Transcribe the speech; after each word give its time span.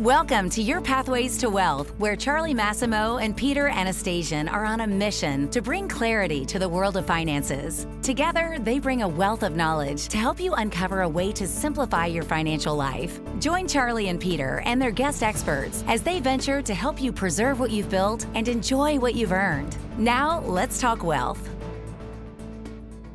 Welcome 0.00 0.50
to 0.50 0.60
Your 0.60 0.82
Pathways 0.82 1.38
to 1.38 1.48
Wealth, 1.48 1.90
where 1.96 2.16
Charlie 2.16 2.52
Massimo 2.52 3.16
and 3.16 3.34
Peter 3.34 3.68
Anastasian 3.68 4.46
are 4.46 4.66
on 4.66 4.82
a 4.82 4.86
mission 4.86 5.48
to 5.48 5.62
bring 5.62 5.88
clarity 5.88 6.44
to 6.44 6.58
the 6.58 6.68
world 6.68 6.98
of 6.98 7.06
finances. 7.06 7.86
Together, 8.02 8.58
they 8.60 8.78
bring 8.78 9.00
a 9.00 9.08
wealth 9.08 9.42
of 9.42 9.56
knowledge 9.56 10.08
to 10.08 10.18
help 10.18 10.38
you 10.38 10.52
uncover 10.52 11.00
a 11.00 11.08
way 11.08 11.32
to 11.32 11.48
simplify 11.48 12.04
your 12.04 12.24
financial 12.24 12.76
life. 12.76 13.20
Join 13.40 13.66
Charlie 13.66 14.08
and 14.08 14.20
Peter 14.20 14.60
and 14.66 14.82
their 14.82 14.90
guest 14.90 15.22
experts 15.22 15.82
as 15.86 16.02
they 16.02 16.20
venture 16.20 16.60
to 16.60 16.74
help 16.74 17.00
you 17.00 17.10
preserve 17.10 17.58
what 17.58 17.70
you've 17.70 17.88
built 17.88 18.26
and 18.34 18.48
enjoy 18.48 18.98
what 18.98 19.14
you've 19.14 19.32
earned. 19.32 19.78
Now, 19.96 20.40
let's 20.40 20.78
talk 20.78 21.04
wealth. 21.04 21.48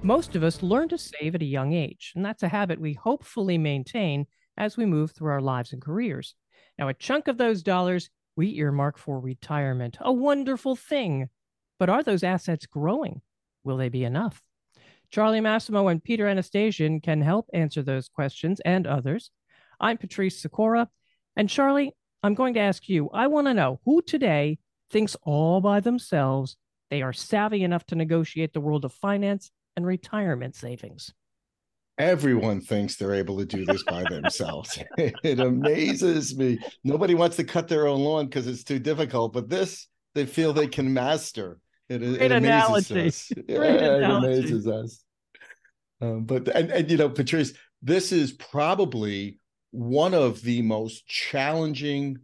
Most 0.02 0.36
of 0.36 0.42
us 0.42 0.64
learn 0.64 0.90
to 0.90 0.98
save 0.98 1.36
at 1.36 1.44
a 1.44 1.46
young 1.46 1.74
age, 1.74 2.14
and 2.16 2.26
that's 2.26 2.42
a 2.42 2.48
habit 2.48 2.82
we 2.82 2.94
hopefully 2.94 3.60
maintain 3.60 4.26
as 4.58 4.78
we 4.78 4.88
move 4.88 5.12
through 5.12 5.30
our 5.30 5.42
lives 5.42 5.74
and 5.74 5.82
careers. 5.82 6.34
Now, 6.82 6.88
a 6.88 6.96
chunk 6.96 7.28
of 7.28 7.38
those 7.38 7.62
dollars 7.62 8.10
we 8.36 8.56
earmark 8.56 8.98
for 8.98 9.20
retirement, 9.20 9.98
a 10.02 10.12
wonderful 10.12 10.76
thing. 10.76 11.30
But 11.78 11.90
are 11.90 12.02
those 12.02 12.24
assets 12.24 12.66
growing? 12.66 13.22
Will 13.64 13.78
they 13.78 13.90
be 13.90 14.04
enough? 14.04 14.42
Charlie 15.12 15.42
Massimo 15.42 15.90
and 15.90 16.04
Peter 16.04 16.28
Anastasian 16.28 17.00
can 17.00 17.22
help 17.22 17.48
answer 17.54 17.84
those 17.84 18.10
questions 18.10 18.62
and 18.62 18.88
others. 18.88 19.30
I'm 19.80 19.98
Patrice 19.98 20.42
Sikora. 20.42 20.90
And 21.36 21.48
Charlie, 21.48 21.96
I'm 22.24 22.34
going 22.34 22.56
to 22.56 22.62
ask 22.62 22.90
you 22.90 23.12
I 23.14 23.28
want 23.28 23.46
to 23.46 23.54
know 23.54 23.80
who 23.86 24.02
today 24.02 24.58
thinks 24.90 25.16
all 25.22 25.62
by 25.62 25.82
themselves 25.82 26.58
they 26.90 27.04
are 27.04 27.14
savvy 27.14 27.64
enough 27.64 27.86
to 27.86 27.96
negotiate 27.96 28.54
the 28.54 28.60
world 28.60 28.86
of 28.86 28.92
finance 28.92 29.52
and 29.76 29.86
retirement 29.86 30.56
savings 30.56 31.14
everyone 31.98 32.62
thinks 32.62 32.96
they're 32.96 33.14
able 33.14 33.38
to 33.38 33.46
do 33.46 33.66
this 33.66 33.84
by 33.84 34.04
themselves. 34.10 34.80
it 34.98 35.40
amazes 35.40 36.38
me. 36.38 36.60
Nobody 36.84 37.16
wants 37.16 37.36
to 37.38 37.44
cut 37.44 37.68
their 37.68 37.88
own 37.88 38.02
lawn 38.02 38.26
because 38.26 38.48
it's 38.48 38.64
too 38.64 38.80
difficult, 38.80 39.34
but 39.34 39.50
this 39.50 39.88
they 40.16 40.26
feel 40.26 40.54
they 40.54 40.68
can 40.68 40.94
master. 40.94 41.60
It, 41.90 42.04
it 42.04 42.32
amazes 42.32 42.92
us. 42.92 43.32
Yeah, 43.48 43.64
it 43.64 44.04
amazes 44.04 44.68
us. 44.68 45.04
Um, 46.02 46.24
but 46.24 46.48
and, 46.48 46.72
and 46.72 46.90
you 46.90 46.98
know, 46.98 47.10
Patrice, 47.10 47.54
this 47.82 48.12
is 48.12 48.32
probably 48.32 49.40
one 49.72 50.14
of 50.14 50.42
the 50.42 50.62
most 50.62 51.08
challenging 51.08 52.18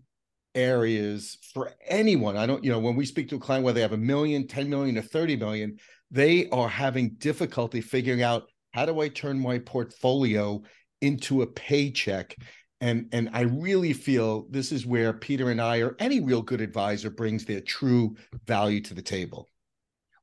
areas 0.55 1.37
for 1.53 1.71
anyone. 1.85 2.35
I 2.35 2.45
don't, 2.45 2.63
you 2.63 2.71
know, 2.71 2.79
when 2.79 2.95
we 2.95 3.05
speak 3.05 3.29
to 3.29 3.35
a 3.35 3.39
client, 3.39 3.63
whether 3.63 3.75
they 3.75 3.81
have 3.81 3.93
a 3.93 3.97
million, 3.97 4.47
10 4.47 4.69
million, 4.69 4.97
or 4.97 5.01
30 5.01 5.35
million, 5.37 5.77
they 6.11 6.49
are 6.49 6.67
having 6.67 7.11
difficulty 7.17 7.81
figuring 7.81 8.23
out 8.23 8.47
how 8.77 8.85
do 8.85 9.01
I 9.01 9.09
turn 9.09 9.39
my 9.39 9.57
portfolio 9.57 10.61
into 11.01 11.41
a 11.41 11.47
paycheck? 11.47 12.35
And, 12.79 13.07
and 13.11 13.27
I 13.33 13.41
really 13.41 13.91
feel 13.91 14.45
this 14.51 14.71
is 14.71 14.85
where 14.85 15.13
Peter 15.13 15.49
and 15.49 15.59
I, 15.59 15.81
or 15.81 15.95
any 15.97 16.19
real 16.19 16.43
good 16.43 16.61
advisor, 16.61 17.09
brings 17.09 17.43
their 17.43 17.59
true 17.59 18.15
value 18.45 18.79
to 18.81 18.93
the 18.93 19.01
table. 19.01 19.49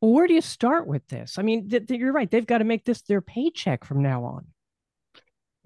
Well, 0.00 0.12
where 0.12 0.28
do 0.28 0.34
you 0.34 0.40
start 0.40 0.86
with 0.86 1.04
this? 1.08 1.36
I 1.36 1.42
mean, 1.42 1.68
th- 1.68 1.88
th- 1.88 1.98
you're 1.98 2.12
right. 2.12 2.30
They've 2.30 2.46
got 2.46 2.58
to 2.58 2.64
make 2.64 2.84
this 2.84 3.02
their 3.02 3.20
paycheck 3.20 3.84
from 3.84 4.02
now 4.02 4.22
on. 4.22 4.46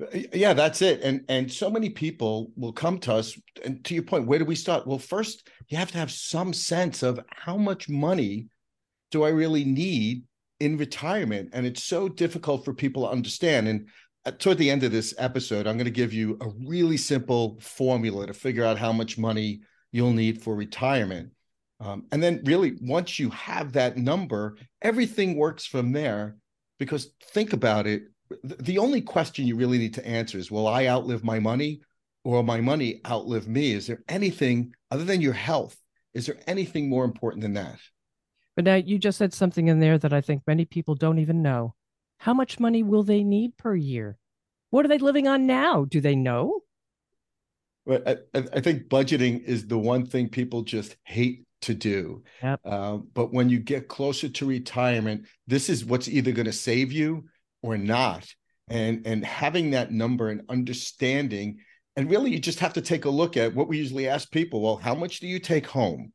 Uh, 0.00 0.20
yeah, 0.32 0.54
that's 0.54 0.80
it. 0.80 1.02
And 1.02 1.26
and 1.28 1.52
so 1.52 1.68
many 1.68 1.90
people 1.90 2.52
will 2.56 2.72
come 2.72 3.00
to 3.00 3.12
us. 3.12 3.38
And 3.62 3.84
to 3.84 3.92
your 3.92 4.04
point, 4.04 4.26
where 4.26 4.38
do 4.38 4.46
we 4.46 4.54
start? 4.54 4.86
Well, 4.86 4.98
first 4.98 5.46
you 5.68 5.76
have 5.76 5.92
to 5.92 5.98
have 5.98 6.10
some 6.10 6.54
sense 6.54 7.02
of 7.02 7.20
how 7.28 7.58
much 7.58 7.90
money 7.90 8.46
do 9.10 9.24
I 9.24 9.28
really 9.28 9.64
need 9.64 10.22
in 10.60 10.76
retirement 10.76 11.50
and 11.52 11.66
it's 11.66 11.84
so 11.84 12.08
difficult 12.08 12.64
for 12.64 12.74
people 12.74 13.04
to 13.04 13.10
understand. 13.10 13.68
And 13.68 13.88
toward 14.38 14.58
the 14.58 14.70
end 14.70 14.82
of 14.82 14.92
this 14.92 15.14
episode 15.16 15.66
i'm 15.66 15.78
going 15.78 15.86
to 15.86 15.90
give 15.90 16.12
you 16.12 16.36
a 16.42 16.48
really 16.66 16.98
simple 16.98 17.58
formula 17.60 18.26
to 18.26 18.34
figure 18.34 18.64
out 18.64 18.76
how 18.76 18.92
much 18.92 19.16
money 19.16 19.60
you'll 19.90 20.12
need 20.12 20.42
for 20.42 20.54
retirement. 20.54 21.30
Um, 21.80 22.06
and 22.12 22.22
then 22.22 22.42
really 22.44 22.74
once 22.80 23.18
you 23.18 23.30
have 23.30 23.72
that 23.72 23.96
number 23.96 24.56
everything 24.82 25.36
works 25.36 25.64
from 25.64 25.92
there 25.92 26.36
because 26.78 27.12
think 27.32 27.52
about 27.52 27.86
it 27.86 28.02
the 28.42 28.78
only 28.78 29.00
question 29.00 29.46
you 29.46 29.56
really 29.56 29.78
need 29.78 29.94
to 29.94 30.06
answer 30.06 30.36
is 30.36 30.50
will 30.50 30.66
i 30.66 30.86
outlive 30.86 31.24
my 31.24 31.38
money 31.38 31.80
or 32.24 32.34
will 32.34 32.42
my 32.42 32.60
money 32.60 33.00
outlive 33.08 33.48
me? 33.48 33.72
Is 33.72 33.86
there 33.86 34.02
anything 34.08 34.74
other 34.90 35.04
than 35.04 35.20
your 35.20 35.32
health 35.32 35.76
is 36.14 36.26
there 36.26 36.38
anything 36.46 36.88
more 36.88 37.04
important 37.04 37.42
than 37.42 37.54
that 37.54 37.78
but 38.58 38.64
now 38.64 38.74
you 38.74 38.98
just 38.98 39.18
said 39.18 39.32
something 39.32 39.68
in 39.68 39.78
there 39.78 39.98
that 39.98 40.12
I 40.12 40.20
think 40.20 40.42
many 40.44 40.64
people 40.64 40.96
don't 40.96 41.20
even 41.20 41.42
know. 41.42 41.76
How 42.18 42.34
much 42.34 42.58
money 42.58 42.82
will 42.82 43.04
they 43.04 43.22
need 43.22 43.56
per 43.56 43.76
year? 43.76 44.18
What 44.70 44.84
are 44.84 44.88
they 44.88 44.98
living 44.98 45.28
on 45.28 45.46
now? 45.46 45.84
Do 45.84 46.00
they 46.00 46.16
know? 46.16 46.62
Well, 47.86 48.02
I, 48.04 48.16
I 48.34 48.60
think 48.60 48.88
budgeting 48.88 49.44
is 49.44 49.68
the 49.68 49.78
one 49.78 50.06
thing 50.06 50.28
people 50.28 50.62
just 50.62 50.96
hate 51.04 51.44
to 51.60 51.72
do. 51.72 52.24
Yep. 52.42 52.60
Uh, 52.64 52.96
but 53.14 53.32
when 53.32 53.48
you 53.48 53.60
get 53.60 53.86
closer 53.86 54.28
to 54.28 54.46
retirement, 54.46 55.28
this 55.46 55.70
is 55.70 55.84
what's 55.84 56.08
either 56.08 56.32
going 56.32 56.46
to 56.46 56.52
save 56.52 56.90
you 56.90 57.26
or 57.62 57.78
not. 57.78 58.26
And 58.66 59.06
and 59.06 59.24
having 59.24 59.70
that 59.70 59.92
number 59.92 60.30
and 60.30 60.42
understanding, 60.48 61.58
and 61.94 62.10
really 62.10 62.32
you 62.32 62.40
just 62.40 62.58
have 62.58 62.72
to 62.72 62.82
take 62.82 63.04
a 63.04 63.10
look 63.10 63.36
at 63.36 63.54
what 63.54 63.68
we 63.68 63.78
usually 63.78 64.08
ask 64.08 64.28
people. 64.32 64.62
Well, 64.62 64.78
how 64.78 64.96
much 64.96 65.20
do 65.20 65.28
you 65.28 65.38
take 65.38 65.68
home? 65.68 66.12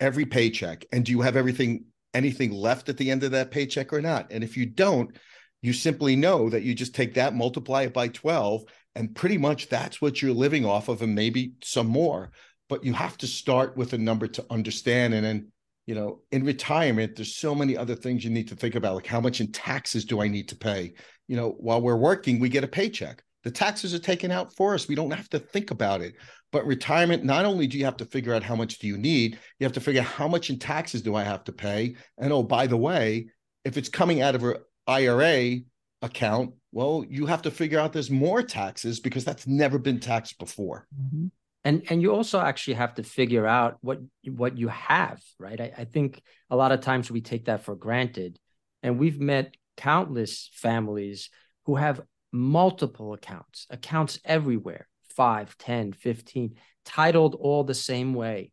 Every 0.00 0.24
paycheck? 0.24 0.84
And 0.92 1.04
do 1.04 1.12
you 1.12 1.20
have 1.22 1.36
everything 1.36 1.86
anything 2.12 2.52
left 2.52 2.88
at 2.88 2.96
the 2.96 3.10
end 3.10 3.24
of 3.24 3.32
that 3.32 3.50
paycheck 3.50 3.92
or 3.92 4.00
not? 4.00 4.30
And 4.30 4.44
if 4.44 4.56
you 4.56 4.66
don't 4.66 5.16
you 5.62 5.72
simply 5.72 6.14
know 6.14 6.50
that 6.50 6.62
you 6.62 6.74
just 6.74 6.94
take 6.94 7.14
that 7.14 7.34
multiply 7.34 7.84
it 7.84 7.94
by 7.94 8.08
12 8.08 8.64
and 8.96 9.14
pretty 9.14 9.38
much 9.38 9.70
that's 9.70 9.98
what 9.98 10.20
you're 10.20 10.34
living 10.34 10.66
off 10.66 10.90
of 10.90 11.00
and 11.00 11.14
maybe 11.14 11.54
some 11.62 11.86
more. 11.86 12.32
But 12.68 12.84
you 12.84 12.92
have 12.92 13.16
to 13.18 13.26
start 13.26 13.74
with 13.74 13.94
a 13.94 13.98
number 13.98 14.26
to 14.26 14.44
understand. 14.50 15.14
And 15.14 15.24
then 15.24 15.52
you 15.86 15.94
know 15.94 16.20
in 16.32 16.44
retirement 16.44 17.16
there's 17.16 17.36
so 17.36 17.54
many 17.54 17.76
other 17.76 17.94
things 17.94 18.24
you 18.24 18.30
need 18.30 18.48
to 18.48 18.56
think 18.56 18.74
about 18.74 18.94
like 18.94 19.06
how 19.06 19.20
much 19.20 19.40
in 19.40 19.52
taxes 19.52 20.04
do 20.04 20.20
i 20.20 20.28
need 20.28 20.48
to 20.48 20.56
pay? 20.56 20.94
You 21.28 21.36
know 21.36 21.50
while 21.58 21.80
we're 21.80 21.96
working 21.96 22.40
we 22.40 22.48
get 22.50 22.64
a 22.64 22.68
paycheck 22.68 23.22
the 23.44 23.50
taxes 23.50 23.94
are 23.94 23.98
taken 23.98 24.30
out 24.30 24.54
for 24.54 24.74
us 24.74 24.88
we 24.88 24.94
don't 24.94 25.12
have 25.12 25.28
to 25.28 25.38
think 25.38 25.70
about 25.70 26.00
it 26.00 26.14
but 26.54 26.64
retirement, 26.66 27.24
not 27.24 27.44
only 27.44 27.66
do 27.66 27.76
you 27.76 27.84
have 27.84 27.96
to 27.96 28.04
figure 28.04 28.32
out 28.32 28.44
how 28.44 28.54
much 28.54 28.78
do 28.78 28.86
you 28.86 28.96
need, 28.96 29.40
you 29.58 29.64
have 29.64 29.72
to 29.72 29.80
figure 29.80 30.02
out 30.02 30.06
how 30.06 30.28
much 30.28 30.50
in 30.50 30.58
taxes 30.60 31.02
do 31.02 31.16
I 31.16 31.24
have 31.24 31.42
to 31.44 31.52
pay. 31.52 31.96
And 32.16 32.32
oh, 32.32 32.44
by 32.44 32.68
the 32.68 32.76
way, 32.76 33.26
if 33.64 33.76
it's 33.76 33.88
coming 33.88 34.22
out 34.22 34.36
of 34.36 34.44
an 34.44 34.54
IRA 34.86 35.56
account, 36.00 36.54
well, 36.70 37.04
you 37.08 37.26
have 37.26 37.42
to 37.42 37.50
figure 37.50 37.80
out 37.80 37.92
there's 37.92 38.08
more 38.08 38.40
taxes 38.40 39.00
because 39.00 39.24
that's 39.24 39.48
never 39.48 39.80
been 39.80 39.98
taxed 39.98 40.38
before. 40.38 40.86
Mm-hmm. 40.96 41.26
And 41.64 41.82
and 41.90 42.00
you 42.00 42.14
also 42.14 42.38
actually 42.38 42.74
have 42.74 42.94
to 42.94 43.02
figure 43.02 43.48
out 43.48 43.78
what 43.80 43.98
what 44.24 44.56
you 44.56 44.68
have, 44.68 45.20
right? 45.40 45.60
I, 45.60 45.72
I 45.78 45.84
think 45.86 46.22
a 46.50 46.56
lot 46.56 46.70
of 46.70 46.82
times 46.82 47.10
we 47.10 47.20
take 47.20 47.46
that 47.46 47.64
for 47.64 47.74
granted. 47.74 48.38
And 48.80 49.00
we've 49.00 49.18
met 49.18 49.56
countless 49.76 50.50
families 50.52 51.30
who 51.66 51.74
have 51.74 52.00
multiple 52.34 53.12
accounts, 53.12 53.66
accounts 53.70 54.18
everywhere 54.24 54.88
5, 55.10 55.56
10, 55.56 55.92
15, 55.92 56.56
titled 56.84 57.36
all 57.36 57.62
the 57.62 57.74
same 57.74 58.12
way. 58.12 58.50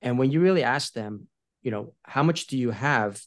And 0.00 0.18
when 0.18 0.30
you 0.30 0.40
really 0.40 0.62
ask 0.62 0.92
them, 0.92 1.26
you 1.60 1.72
know, 1.72 1.94
how 2.04 2.22
much 2.22 2.46
do 2.46 2.56
you 2.56 2.70
have? 2.70 3.20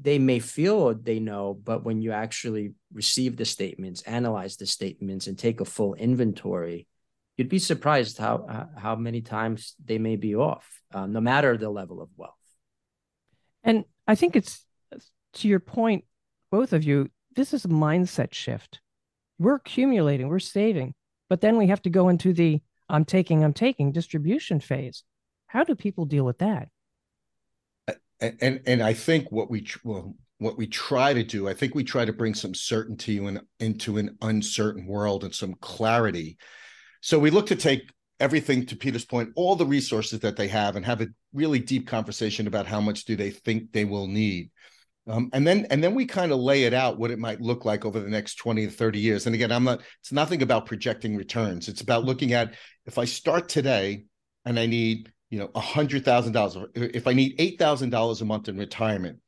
They 0.00 0.18
may 0.18 0.38
feel 0.38 0.94
they 0.94 1.20
know, 1.20 1.52
but 1.52 1.84
when 1.84 2.00
you 2.00 2.12
actually 2.12 2.72
receive 2.92 3.36
the 3.36 3.44
statements, 3.44 4.00
analyze 4.02 4.56
the 4.56 4.66
statements, 4.66 5.26
and 5.26 5.38
take 5.38 5.60
a 5.60 5.66
full 5.66 5.94
inventory, 5.94 6.88
you'd 7.36 7.50
be 7.50 7.58
surprised 7.58 8.16
how 8.16 8.68
how 8.76 8.96
many 8.96 9.20
times 9.20 9.74
they 9.84 9.98
may 9.98 10.16
be 10.16 10.34
off, 10.34 10.66
um, 10.92 11.12
no 11.12 11.20
matter 11.20 11.56
the 11.56 11.70
level 11.70 12.00
of 12.00 12.08
wealth. 12.16 12.32
And 13.62 13.84
I 14.08 14.14
think 14.14 14.34
it's 14.34 14.64
to 15.34 15.48
your 15.48 15.60
point, 15.60 16.04
both 16.50 16.72
of 16.72 16.82
you. 16.82 17.10
This 17.34 17.52
is 17.52 17.64
a 17.64 17.68
mindset 17.68 18.32
shift. 18.32 18.80
We're 19.38 19.56
accumulating, 19.56 20.28
we're 20.28 20.38
saving, 20.38 20.94
but 21.28 21.40
then 21.40 21.56
we 21.56 21.66
have 21.68 21.82
to 21.82 21.90
go 21.90 22.08
into 22.08 22.32
the 22.32 22.60
I'm 22.88 23.04
taking, 23.04 23.42
I'm 23.42 23.52
taking 23.52 23.92
distribution 23.92 24.60
phase. 24.60 25.02
How 25.48 25.64
do 25.64 25.74
people 25.74 26.04
deal 26.04 26.24
with 26.24 26.38
that? 26.38 26.68
And 28.20 28.36
and, 28.40 28.60
and 28.66 28.82
I 28.82 28.94
think 28.94 29.30
what 29.30 29.50
we 29.50 29.66
well 29.84 30.16
what 30.38 30.58
we 30.58 30.66
try 30.66 31.14
to 31.14 31.22
do, 31.22 31.48
I 31.48 31.54
think 31.54 31.74
we 31.74 31.84
try 31.84 32.04
to 32.04 32.12
bring 32.12 32.34
some 32.34 32.54
certainty 32.54 33.18
in, 33.18 33.40
into 33.58 33.96
an 33.96 34.16
uncertain 34.20 34.86
world 34.86 35.24
and 35.24 35.34
some 35.34 35.54
clarity. 35.60 36.36
So 37.00 37.18
we 37.18 37.30
look 37.30 37.46
to 37.46 37.56
take 37.56 37.90
everything 38.20 38.66
to 38.66 38.76
Peter's 38.76 39.04
point, 39.04 39.30
all 39.34 39.56
the 39.56 39.66
resources 39.66 40.20
that 40.20 40.36
they 40.36 40.48
have, 40.48 40.76
and 40.76 40.84
have 40.84 41.00
a 41.00 41.08
really 41.32 41.58
deep 41.58 41.86
conversation 41.86 42.46
about 42.46 42.66
how 42.66 42.80
much 42.80 43.04
do 43.04 43.16
they 43.16 43.30
think 43.30 43.72
they 43.72 43.84
will 43.84 44.06
need. 44.06 44.50
Um, 45.08 45.30
and 45.32 45.46
then 45.46 45.66
and 45.70 45.82
then 45.82 45.94
we 45.94 46.04
kind 46.04 46.32
of 46.32 46.40
lay 46.40 46.64
it 46.64 46.74
out 46.74 46.98
what 46.98 47.12
it 47.12 47.18
might 47.18 47.40
look 47.40 47.64
like 47.64 47.84
over 47.84 48.00
the 48.00 48.10
next 48.10 48.36
20 48.36 48.66
to 48.66 48.72
30 48.72 48.98
years. 48.98 49.26
And 49.26 49.34
again, 49.34 49.52
I'm 49.52 49.64
not, 49.64 49.80
it's 50.00 50.10
nothing 50.10 50.42
about 50.42 50.66
projecting 50.66 51.16
returns. 51.16 51.68
It's 51.68 51.80
about 51.80 52.04
looking 52.04 52.32
at 52.32 52.54
if 52.86 52.98
I 52.98 53.04
start 53.04 53.48
today 53.48 54.04
and 54.44 54.58
I 54.58 54.66
need, 54.66 55.12
you 55.30 55.38
know, 55.38 55.50
hundred 55.54 56.04
thousand 56.04 56.32
dollars, 56.32 56.56
if 56.74 57.06
I 57.06 57.12
need 57.12 57.36
eight 57.38 57.58
thousand 57.58 57.90
dollars 57.90 58.20
a 58.20 58.24
month 58.24 58.48
in 58.48 58.58
retirement, 58.58 59.20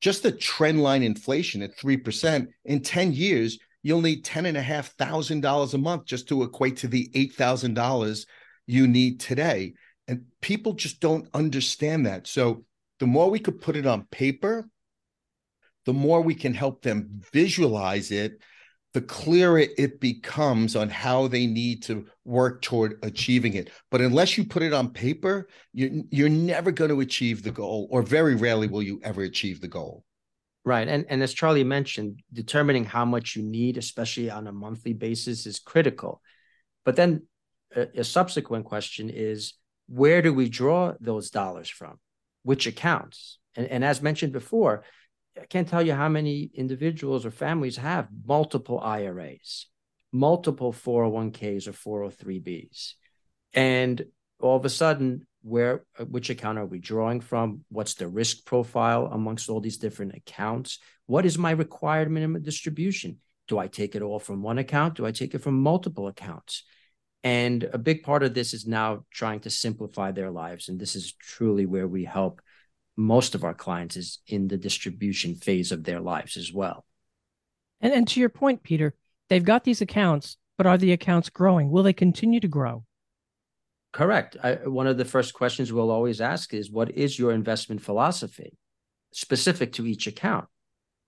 just 0.00 0.24
the 0.24 0.32
trend 0.32 0.82
line 0.82 1.04
inflation 1.04 1.62
at 1.62 1.78
three 1.78 1.96
percent 1.96 2.48
in 2.64 2.82
10 2.82 3.12
years, 3.12 3.58
you'll 3.84 4.00
need 4.00 4.24
ten 4.24 4.46
and 4.46 4.56
a 4.56 4.62
half 4.62 4.96
thousand 4.96 5.42
dollars 5.42 5.74
a 5.74 5.78
month 5.78 6.06
just 6.06 6.28
to 6.28 6.42
equate 6.42 6.78
to 6.78 6.88
the 6.88 7.08
eight 7.14 7.34
thousand 7.34 7.74
dollars 7.74 8.26
you 8.66 8.88
need 8.88 9.20
today. 9.20 9.74
And 10.08 10.24
people 10.40 10.72
just 10.72 11.00
don't 11.00 11.28
understand 11.34 12.06
that. 12.06 12.26
So 12.26 12.64
the 12.98 13.06
more 13.06 13.30
we 13.30 13.38
could 13.38 13.60
put 13.60 13.76
it 13.76 13.86
on 13.86 14.06
paper, 14.10 14.68
the 15.86 15.92
more 15.92 16.20
we 16.20 16.34
can 16.34 16.54
help 16.54 16.82
them 16.82 17.20
visualize 17.32 18.10
it, 18.10 18.38
the 18.92 19.00
clearer 19.00 19.60
it 19.78 20.00
becomes 20.00 20.74
on 20.74 20.88
how 20.88 21.28
they 21.28 21.46
need 21.46 21.82
to 21.84 22.06
work 22.24 22.60
toward 22.60 22.98
achieving 23.02 23.54
it. 23.54 23.70
But 23.90 24.00
unless 24.00 24.36
you 24.36 24.44
put 24.44 24.62
it 24.62 24.72
on 24.72 24.92
paper, 24.92 25.48
you, 25.72 26.04
you're 26.10 26.28
never 26.28 26.72
going 26.72 26.90
to 26.90 27.00
achieve 27.00 27.42
the 27.42 27.52
goal, 27.52 27.86
or 27.90 28.02
very 28.02 28.34
rarely 28.34 28.66
will 28.66 28.82
you 28.82 29.00
ever 29.04 29.22
achieve 29.22 29.60
the 29.60 29.68
goal. 29.68 30.04
Right. 30.64 30.88
And, 30.88 31.06
and 31.08 31.22
as 31.22 31.32
Charlie 31.32 31.64
mentioned, 31.64 32.20
determining 32.32 32.84
how 32.84 33.04
much 33.04 33.36
you 33.36 33.42
need, 33.42 33.76
especially 33.76 34.28
on 34.28 34.46
a 34.46 34.52
monthly 34.52 34.92
basis, 34.92 35.46
is 35.46 35.58
critical. 35.58 36.20
But 36.84 36.96
then 36.96 37.26
a, 37.74 38.00
a 38.00 38.04
subsequent 38.04 38.64
question 38.64 39.08
is 39.08 39.54
where 39.88 40.20
do 40.20 40.34
we 40.34 40.48
draw 40.48 40.94
those 41.00 41.30
dollars 41.30 41.68
from? 41.68 41.98
Which 42.42 42.66
accounts? 42.66 43.38
And, 43.56 43.66
and 43.66 43.84
as 43.84 44.02
mentioned 44.02 44.32
before, 44.32 44.84
I 45.40 45.46
can't 45.46 45.68
tell 45.68 45.82
you 45.82 45.94
how 45.94 46.08
many 46.08 46.50
individuals 46.54 47.26
or 47.26 47.30
families 47.30 47.76
have 47.76 48.08
multiple 48.26 48.80
IRAs, 48.80 49.66
multiple 50.12 50.72
401ks 50.72 51.68
or 51.68 52.10
403bs. 52.10 52.92
And 53.52 54.04
all 54.40 54.56
of 54.56 54.64
a 54.64 54.70
sudden, 54.70 55.26
where 55.42 55.84
which 56.08 56.30
account 56.30 56.58
are 56.58 56.66
we 56.66 56.78
drawing 56.78 57.20
from? 57.20 57.64
What's 57.68 57.94
the 57.94 58.08
risk 58.08 58.44
profile 58.44 59.06
amongst 59.06 59.48
all 59.48 59.60
these 59.60 59.78
different 59.78 60.14
accounts? 60.14 60.78
What 61.06 61.24
is 61.24 61.38
my 61.38 61.52
required 61.52 62.10
minimum 62.10 62.42
distribution? 62.42 63.18
Do 63.48 63.58
I 63.58 63.66
take 63.66 63.94
it 63.94 64.02
all 64.02 64.18
from 64.18 64.42
one 64.42 64.58
account? 64.58 64.94
Do 64.94 65.06
I 65.06 65.12
take 65.12 65.34
it 65.34 65.42
from 65.42 65.60
multiple 65.60 66.08
accounts? 66.08 66.64
And 67.22 67.64
a 67.64 67.78
big 67.78 68.02
part 68.02 68.22
of 68.22 68.34
this 68.34 68.54
is 68.54 68.66
now 68.66 69.04
trying 69.10 69.40
to 69.40 69.50
simplify 69.50 70.12
their 70.12 70.30
lives. 70.30 70.68
And 70.68 70.78
this 70.78 70.96
is 70.96 71.12
truly 71.12 71.66
where 71.66 71.88
we 71.88 72.04
help 72.04 72.40
most 73.00 73.34
of 73.34 73.44
our 73.44 73.54
clients 73.54 73.96
is 73.96 74.18
in 74.26 74.48
the 74.48 74.58
distribution 74.58 75.34
phase 75.34 75.72
of 75.72 75.84
their 75.84 76.00
lives 76.00 76.36
as 76.36 76.52
well. 76.52 76.84
And, 77.80 77.92
and 77.92 78.06
to 78.08 78.20
your 78.20 78.28
point, 78.28 78.62
Peter, 78.62 78.94
they've 79.28 79.42
got 79.42 79.64
these 79.64 79.80
accounts, 79.80 80.36
but 80.58 80.66
are 80.66 80.76
the 80.76 80.92
accounts 80.92 81.30
growing? 81.30 81.70
Will 81.70 81.82
they 81.82 81.94
continue 81.94 82.40
to 82.40 82.48
grow? 82.48 82.84
Correct. 83.92 84.36
I, 84.42 84.54
one 84.68 84.86
of 84.86 84.98
the 84.98 85.06
first 85.06 85.32
questions 85.32 85.72
we'll 85.72 85.90
always 85.90 86.20
ask 86.20 86.52
is 86.52 86.70
what 86.70 86.90
is 86.90 87.18
your 87.18 87.32
investment 87.32 87.80
philosophy 87.80 88.56
specific 89.12 89.72
to 89.72 89.86
each 89.86 90.06
account? 90.06 90.46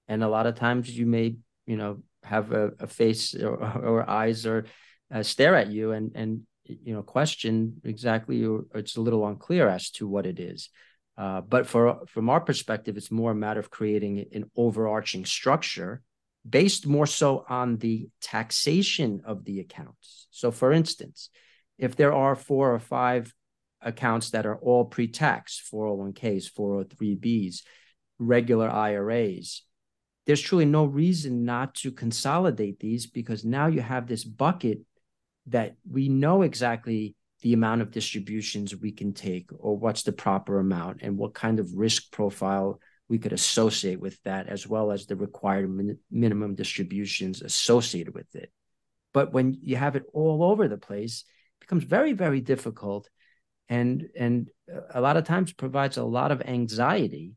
And 0.08 0.24
a 0.24 0.28
lot 0.28 0.46
of 0.46 0.54
times 0.54 0.90
you 0.90 1.06
may, 1.06 1.36
you 1.66 1.76
know, 1.76 1.98
have 2.24 2.52
a, 2.52 2.72
a 2.80 2.86
face 2.86 3.34
or, 3.34 3.56
or, 3.56 4.08
eyes 4.08 4.46
or 4.46 4.64
uh, 5.14 5.22
stare 5.22 5.54
at 5.56 5.68
you 5.68 5.92
and, 5.92 6.12
and, 6.14 6.40
you 6.64 6.94
know, 6.94 7.02
question 7.02 7.80
exactly, 7.84 8.44
or 8.44 8.64
it's 8.74 8.96
a 8.96 9.00
little 9.00 9.26
unclear 9.26 9.68
as 9.68 9.90
to 9.90 10.08
what 10.08 10.26
it 10.26 10.40
is. 10.40 10.70
Uh, 11.16 11.40
but 11.40 11.66
for 11.66 12.00
from 12.06 12.30
our 12.30 12.40
perspective, 12.40 12.96
it's 12.96 13.10
more 13.10 13.32
a 13.32 13.34
matter 13.34 13.60
of 13.60 13.70
creating 13.70 14.26
an 14.32 14.50
overarching 14.56 15.24
structure 15.24 16.02
based 16.48 16.86
more 16.86 17.06
so 17.06 17.44
on 17.48 17.76
the 17.78 18.08
taxation 18.20 19.22
of 19.24 19.44
the 19.44 19.60
accounts. 19.60 20.26
So, 20.30 20.50
for 20.50 20.72
instance, 20.72 21.30
if 21.78 21.96
there 21.96 22.12
are 22.12 22.34
four 22.34 22.74
or 22.74 22.78
five 22.78 23.32
accounts 23.80 24.30
that 24.30 24.46
are 24.46 24.56
all 24.56 24.84
pre-tax, 24.84 25.62
401ks, 25.72 26.50
403bs, 26.52 27.62
regular 28.18 28.68
IRAs, 28.68 29.62
there's 30.26 30.40
truly 30.40 30.64
no 30.64 30.84
reason 30.84 31.44
not 31.44 31.74
to 31.76 31.90
consolidate 31.90 32.78
these 32.78 33.06
because 33.06 33.44
now 33.44 33.66
you 33.66 33.80
have 33.80 34.06
this 34.06 34.24
bucket 34.24 34.80
that 35.46 35.74
we 35.90 36.08
know 36.08 36.42
exactly 36.42 37.16
the 37.42 37.52
amount 37.52 37.82
of 37.82 37.90
distributions 37.90 38.74
we 38.74 38.92
can 38.92 39.12
take 39.12 39.50
or 39.58 39.76
what's 39.76 40.02
the 40.02 40.12
proper 40.12 40.58
amount 40.58 41.00
and 41.02 41.16
what 41.16 41.34
kind 41.34 41.58
of 41.58 41.74
risk 41.74 42.10
profile 42.10 42.80
we 43.08 43.18
could 43.18 43.32
associate 43.32 44.00
with 44.00 44.20
that 44.22 44.48
as 44.48 44.66
well 44.66 44.90
as 44.90 45.06
the 45.06 45.16
required 45.16 45.68
min- 45.68 45.98
minimum 46.10 46.54
distributions 46.54 47.42
associated 47.42 48.14
with 48.14 48.34
it 48.34 48.50
but 49.12 49.32
when 49.32 49.56
you 49.60 49.76
have 49.76 49.96
it 49.96 50.04
all 50.12 50.42
over 50.42 50.68
the 50.68 50.78
place 50.78 51.24
it 51.60 51.60
becomes 51.60 51.84
very 51.84 52.12
very 52.12 52.40
difficult 52.40 53.08
and 53.68 54.08
and 54.18 54.48
a 54.94 55.00
lot 55.00 55.16
of 55.16 55.24
times 55.24 55.52
provides 55.52 55.96
a 55.96 56.04
lot 56.04 56.32
of 56.32 56.42
anxiety 56.42 57.34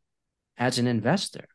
as 0.58 0.80
an 0.80 0.88
investor 0.88 1.46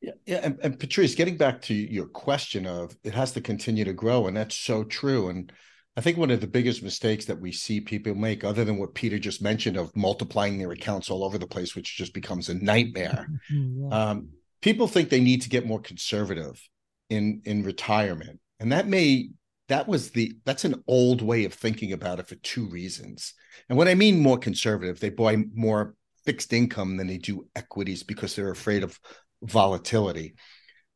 yeah, 0.00 0.12
yeah, 0.26 0.40
and, 0.44 0.58
and 0.62 0.78
Patrice, 0.78 1.16
getting 1.16 1.36
back 1.36 1.60
to 1.62 1.74
your 1.74 2.06
question 2.06 2.66
of 2.66 2.96
it 3.02 3.14
has 3.14 3.32
to 3.32 3.40
continue 3.40 3.84
to 3.84 3.92
grow, 3.92 4.28
and 4.28 4.36
that's 4.36 4.54
so 4.54 4.84
true. 4.84 5.28
And 5.28 5.52
I 5.98 6.00
think 6.00 6.16
one 6.16 6.30
of 6.30 6.40
the 6.40 6.46
biggest 6.46 6.80
mistakes 6.84 7.24
that 7.24 7.40
we 7.40 7.50
see 7.50 7.80
people 7.80 8.14
make, 8.14 8.44
other 8.44 8.64
than 8.64 8.76
what 8.78 8.94
Peter 8.94 9.18
just 9.18 9.42
mentioned 9.42 9.76
of 9.76 9.94
multiplying 9.96 10.56
their 10.56 10.70
accounts 10.70 11.10
all 11.10 11.24
over 11.24 11.38
the 11.38 11.46
place, 11.48 11.74
which 11.74 11.96
just 11.96 12.14
becomes 12.14 12.48
a 12.48 12.54
nightmare. 12.54 13.26
Yeah. 13.50 13.88
um, 13.88 14.28
people 14.62 14.86
think 14.86 15.08
they 15.08 15.20
need 15.20 15.42
to 15.42 15.48
get 15.48 15.66
more 15.66 15.80
conservative 15.80 16.62
in 17.10 17.42
in 17.44 17.64
retirement, 17.64 18.38
and 18.60 18.70
that 18.70 18.86
may 18.86 19.30
that 19.66 19.88
was 19.88 20.10
the 20.10 20.36
that's 20.44 20.64
an 20.64 20.84
old 20.86 21.20
way 21.20 21.44
of 21.44 21.52
thinking 21.52 21.92
about 21.92 22.20
it 22.20 22.28
for 22.28 22.36
two 22.36 22.68
reasons. 22.68 23.34
And 23.68 23.76
what 23.76 23.88
I 23.88 23.94
mean 23.96 24.20
more 24.20 24.38
conservative, 24.38 25.00
they 25.00 25.10
buy 25.10 25.36
more 25.52 25.96
fixed 26.24 26.52
income 26.52 26.96
than 26.96 27.08
they 27.08 27.18
do 27.18 27.48
equities 27.56 28.04
because 28.04 28.36
they're 28.36 28.52
afraid 28.52 28.84
of 28.84 29.00
volatility. 29.42 30.34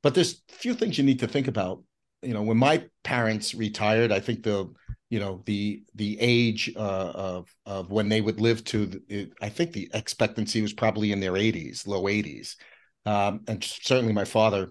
But 0.02 0.14
there's 0.14 0.42
a 0.48 0.52
few 0.52 0.74
things 0.74 0.96
you 0.96 1.04
need 1.04 1.20
to 1.20 1.28
think 1.28 1.48
about 1.48 1.82
you 2.22 2.34
know 2.34 2.42
when 2.42 2.56
my 2.56 2.84
parents 3.04 3.54
retired 3.54 4.12
i 4.12 4.20
think 4.20 4.42
the 4.42 4.72
you 5.10 5.20
know 5.20 5.42
the 5.44 5.82
the 5.94 6.18
age 6.20 6.72
uh, 6.76 7.12
of 7.14 7.54
of 7.66 7.90
when 7.90 8.08
they 8.08 8.20
would 8.20 8.40
live 8.40 8.64
to 8.64 8.86
the, 8.86 9.30
i 9.40 9.48
think 9.48 9.72
the 9.72 9.90
expectancy 9.94 10.62
was 10.62 10.72
probably 10.72 11.12
in 11.12 11.20
their 11.20 11.32
80s 11.32 11.86
low 11.86 12.04
80s 12.04 12.56
um, 13.04 13.40
and 13.48 13.62
certainly 13.62 14.12
my 14.12 14.24
father 14.24 14.70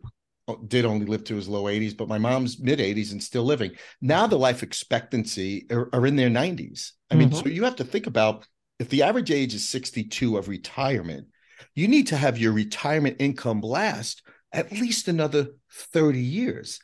did 0.68 0.86
only 0.86 1.06
live 1.06 1.24
to 1.26 1.36
his 1.36 1.48
low 1.48 1.66
80s 1.66 1.96
but 1.96 2.08
my 2.08 2.18
mom's 2.18 2.60
mid 2.60 2.80
80s 2.80 3.12
and 3.12 3.22
still 3.22 3.44
living. 3.44 3.72
Now 4.02 4.28
the 4.28 4.38
life 4.38 4.64
expectancy 4.64 5.66
are, 5.72 5.90
are 5.94 6.06
in 6.06 6.16
their 6.16 6.30
90s 6.30 6.92
i 7.12 7.16
mean 7.16 7.30
mm-hmm. 7.30 7.40
so 7.40 7.48
you 7.48 7.64
have 7.64 7.76
to 7.78 7.84
think 7.84 8.08
about 8.08 8.46
if 8.80 8.90
the 8.90 9.04
average 9.04 9.32
age 9.32 9.54
is 9.54 9.68
62 9.70 10.38
of 10.38 10.48
retirement 10.48 11.28
you 11.76 11.88
need 11.88 12.08
to 12.08 12.18
have 12.18 12.38
your 12.40 12.54
retirement 12.54 13.18
income 13.20 13.62
last 13.62 14.24
at 14.52 14.72
least 14.72 15.08
another 15.08 15.48
30 15.72 16.20
years 16.20 16.80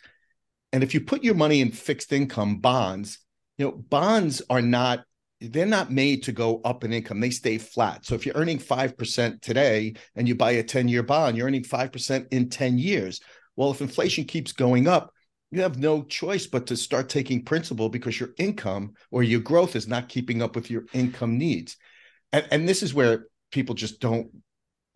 and 0.74 0.84
if 0.84 0.94
you 0.94 1.02
put 1.02 1.24
your 1.24 1.36
money 1.36 1.62
in 1.62 1.72
fixed 1.72 2.12
income 2.12 2.60
bonds, 2.60 3.20
you 3.58 3.66
know, 3.66 3.72
bonds 3.72 4.42
are 4.50 4.62
not 4.62 5.04
they're 5.40 5.68
not 5.68 5.92
made 5.92 6.24
to 6.24 6.32
go 6.32 6.62
up 6.66 6.84
in 6.84 6.92
income. 6.92 7.20
They 7.20 7.30
stay 7.30 7.60
flat. 7.60 8.06
So 8.06 8.16
if 8.16 8.26
you're 8.26 8.36
earning 8.36 8.58
5% 8.58 9.40
today 9.40 9.94
and 10.16 10.28
you 10.28 10.34
buy 10.34 10.52
a 10.52 10.64
10-year 10.64 11.04
bond, 11.04 11.38
you're 11.38 11.46
earning 11.46 11.64
5% 11.64 12.28
in 12.32 12.50
10 12.50 12.80
years. 12.80 13.22
Well, 13.56 13.70
if 13.70 13.80
inflation 13.80 14.26
keeps 14.26 14.52
going 14.52 14.88
up, 14.88 15.14
you 15.52 15.62
have 15.62 15.78
no 15.78 16.02
choice 16.04 16.48
but 16.48 16.66
to 16.68 16.76
start 16.76 17.08
taking 17.08 17.46
principal 17.46 17.88
because 17.88 18.20
your 18.20 18.30
income 18.40 18.94
or 19.12 19.22
your 19.22 19.40
growth 19.40 19.76
is 19.76 19.88
not 19.88 20.10
keeping 20.10 20.42
up 20.42 20.56
with 20.56 20.72
your 20.72 20.86
income 20.92 21.38
needs. 21.38 21.78
And, 22.34 22.48
and 22.50 22.68
this 22.68 22.82
is 22.82 22.94
where 22.94 23.28
people 23.52 23.76
just 23.76 24.02
don't 24.02 24.30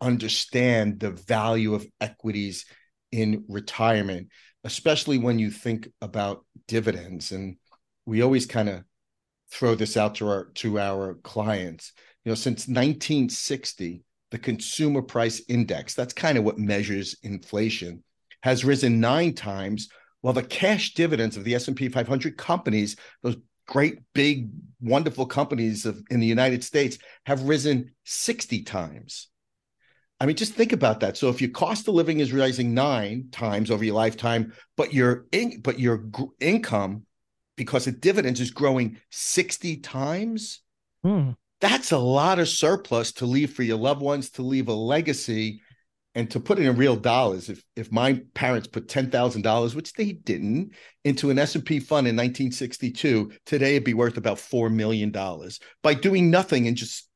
understand 0.00 0.98
the 0.98 1.12
value 1.12 1.74
of 1.74 1.86
equities 2.00 2.66
in 3.12 3.44
retirement 3.48 4.28
especially 4.64 5.18
when 5.18 5.38
you 5.38 5.50
think 5.50 5.88
about 6.00 6.44
dividends. 6.68 7.32
And 7.32 7.56
we 8.06 8.22
always 8.22 8.46
kind 8.46 8.68
of 8.68 8.84
throw 9.50 9.74
this 9.74 9.96
out 9.96 10.16
to 10.16 10.28
our 10.28 10.44
to 10.54 10.78
our 10.78 11.14
clients. 11.22 11.92
You 12.24 12.30
know, 12.30 12.36
since 12.36 12.68
1960, 12.68 14.02
the 14.30 14.38
consumer 14.38 15.02
price 15.02 15.42
index, 15.48 15.94
that's 15.94 16.14
kind 16.14 16.38
of 16.38 16.44
what 16.44 16.58
measures 16.58 17.16
inflation, 17.22 18.02
has 18.42 18.64
risen 18.64 19.00
nine 19.00 19.34
times, 19.34 19.88
while 20.20 20.32
the 20.32 20.42
cash 20.42 20.94
dividends 20.94 21.36
of 21.36 21.44
the 21.44 21.54
S&P 21.54 21.88
500 21.88 22.36
companies, 22.36 22.96
those 23.22 23.36
great 23.66 23.98
big 24.14 24.50
wonderful 24.80 25.26
companies 25.26 25.84
of 25.86 26.02
in 26.10 26.20
the 26.20 26.26
United 26.26 26.64
States 26.64 26.98
have 27.26 27.42
risen 27.42 27.92
60 28.04 28.62
times. 28.62 29.28
I 30.22 30.26
mean, 30.26 30.36
just 30.36 30.54
think 30.54 30.72
about 30.72 31.00
that. 31.00 31.16
So 31.16 31.30
if 31.30 31.40
your 31.40 31.50
cost 31.50 31.88
of 31.88 31.94
living 31.94 32.20
is 32.20 32.32
rising 32.32 32.74
nine 32.74 33.26
times 33.32 33.72
over 33.72 33.84
your 33.84 33.96
lifetime, 33.96 34.52
but 34.76 34.94
your 34.94 35.26
in, 35.32 35.60
but 35.62 35.80
your 35.80 35.96
g- 35.96 36.26
income 36.38 37.06
because 37.56 37.88
of 37.88 38.00
dividends 38.00 38.40
is 38.40 38.52
growing 38.52 38.98
60 39.10 39.78
times, 39.78 40.60
hmm. 41.02 41.30
that's 41.60 41.90
a 41.90 41.98
lot 41.98 42.38
of 42.38 42.48
surplus 42.48 43.10
to 43.14 43.26
leave 43.26 43.52
for 43.52 43.64
your 43.64 43.78
loved 43.78 44.00
ones, 44.00 44.30
to 44.30 44.42
leave 44.42 44.68
a 44.68 44.72
legacy. 44.72 45.60
And 46.14 46.30
to 46.30 46.38
put 46.38 46.58
it 46.58 46.66
in 46.66 46.76
real 46.76 46.94
dollars, 46.94 47.48
if 47.48 47.64
if 47.74 47.90
my 47.90 48.20
parents 48.34 48.68
put 48.68 48.86
ten 48.86 49.10
thousand 49.10 49.42
dollars, 49.42 49.74
which 49.74 49.94
they 49.94 50.12
didn't, 50.12 50.74
into 51.04 51.30
an 51.30 51.38
S 51.38 51.54
and 51.54 51.64
P 51.64 51.80
fund 51.80 52.06
in 52.06 52.14
1962, 52.14 53.32
today 53.46 53.76
it'd 53.76 53.84
be 53.84 53.94
worth 53.94 54.18
about 54.18 54.38
four 54.38 54.68
million 54.68 55.10
dollars 55.10 55.58
by 55.82 55.94
doing 55.94 56.30
nothing 56.30 56.68
and 56.68 56.76
just 56.76 57.08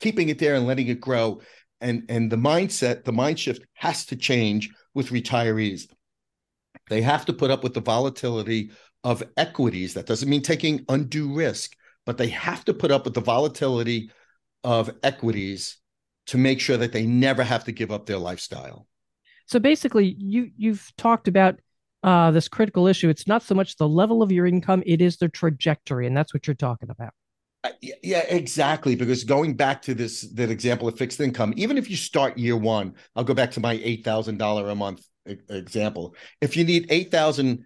keeping 0.00 0.28
it 0.28 0.38
there 0.38 0.56
and 0.56 0.66
letting 0.66 0.88
it 0.88 1.00
grow 1.00 1.40
and 1.84 2.02
and 2.08 2.32
the 2.32 2.36
mindset 2.36 3.04
the 3.04 3.12
mind 3.12 3.38
shift 3.38 3.64
has 3.74 4.04
to 4.06 4.16
change 4.16 4.70
with 4.94 5.10
retirees 5.10 5.86
they 6.90 7.02
have 7.02 7.24
to 7.24 7.32
put 7.32 7.50
up 7.50 7.62
with 7.62 7.74
the 7.74 7.80
volatility 7.80 8.70
of 9.04 9.22
equities 9.36 9.94
that 9.94 10.06
doesn't 10.06 10.28
mean 10.28 10.42
taking 10.42 10.84
undue 10.88 11.32
risk 11.32 11.76
but 12.06 12.18
they 12.18 12.28
have 12.28 12.64
to 12.64 12.74
put 12.74 12.90
up 12.90 13.04
with 13.04 13.14
the 13.14 13.20
volatility 13.20 14.10
of 14.62 14.90
equities 15.02 15.78
to 16.26 16.38
make 16.38 16.60
sure 16.60 16.76
that 16.76 16.92
they 16.92 17.06
never 17.06 17.42
have 17.42 17.64
to 17.64 17.72
give 17.72 17.92
up 17.92 18.06
their 18.06 18.18
lifestyle. 18.18 18.86
So 19.46 19.58
basically, 19.58 20.16
you 20.18 20.50
you've 20.56 20.90
talked 20.96 21.28
about 21.28 21.60
uh, 22.02 22.30
this 22.30 22.48
critical 22.48 22.86
issue. 22.86 23.08
It's 23.08 23.26
not 23.26 23.42
so 23.42 23.54
much 23.54 23.76
the 23.76 23.88
level 23.88 24.22
of 24.22 24.32
your 24.32 24.46
income; 24.46 24.82
it 24.86 25.02
is 25.02 25.18
the 25.18 25.28
trajectory, 25.28 26.06
and 26.06 26.16
that's 26.16 26.32
what 26.32 26.46
you're 26.46 26.54
talking 26.54 26.90
about. 26.90 27.12
Uh, 27.64 27.70
yeah, 28.02 28.24
exactly. 28.28 28.94
Because 28.94 29.24
going 29.24 29.54
back 29.56 29.80
to 29.82 29.94
this 29.94 30.20
that 30.34 30.50
example 30.50 30.86
of 30.86 30.98
fixed 30.98 31.20
income, 31.20 31.54
even 31.56 31.78
if 31.78 31.88
you 31.88 31.96
start 31.96 32.36
year 32.36 32.56
one, 32.56 32.94
I'll 33.16 33.24
go 33.24 33.32
back 33.34 33.50
to 33.52 33.60
my 33.60 33.80
eight 33.82 34.04
thousand 34.04 34.36
dollar 34.36 34.68
a 34.68 34.74
month 34.74 35.02
example. 35.48 36.14
If 36.42 36.56
you 36.56 36.64
need 36.64 36.86
eight 36.90 37.10
thousand 37.10 37.64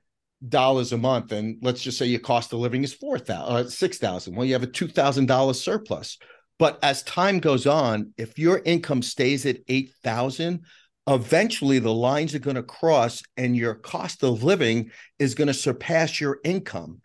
dollars 0.49 0.93
a 0.93 0.99
month, 0.99 1.33
and 1.33 1.59
let's 1.63 1.83
just 1.83 1.99
say 1.99 2.07
your 2.07 2.21
cost 2.21 2.53
of 2.53 2.61
living 2.61 2.85
is 2.85 2.95
four 2.95 3.19
thousand, 3.19 3.67
uh, 3.67 3.69
six 3.69 3.99
thousand, 3.99 4.37
well, 4.37 4.47
you 4.47 4.53
have 4.53 4.63
a 4.63 4.69
two 4.69 4.87
thousand 4.87 5.27
dollars 5.27 5.61
surplus. 5.61 6.17
But 6.61 6.79
as 6.83 7.03
time 7.03 7.41
goes 7.41 7.67
on, 7.67 8.13
if 8.17 8.39
your 8.39 8.63
income 8.65 9.03
stays 9.03 9.47
at 9.47 9.59
eight 9.67 9.91
thousand, 10.05 10.65
eventually 11.09 11.81
the 11.81 11.93
lines 11.93 12.37
are 12.37 12.41
going 12.41 12.57
to 12.57 12.63
cross 12.63 13.21
and 13.37 13.57
your 13.57 13.75
cost 13.75 14.23
of 14.23 14.45
living 14.45 14.93
is 15.19 15.35
going 15.35 15.49
to 15.49 15.55
surpass 15.55 16.21
your 16.21 16.39
income. 16.45 17.01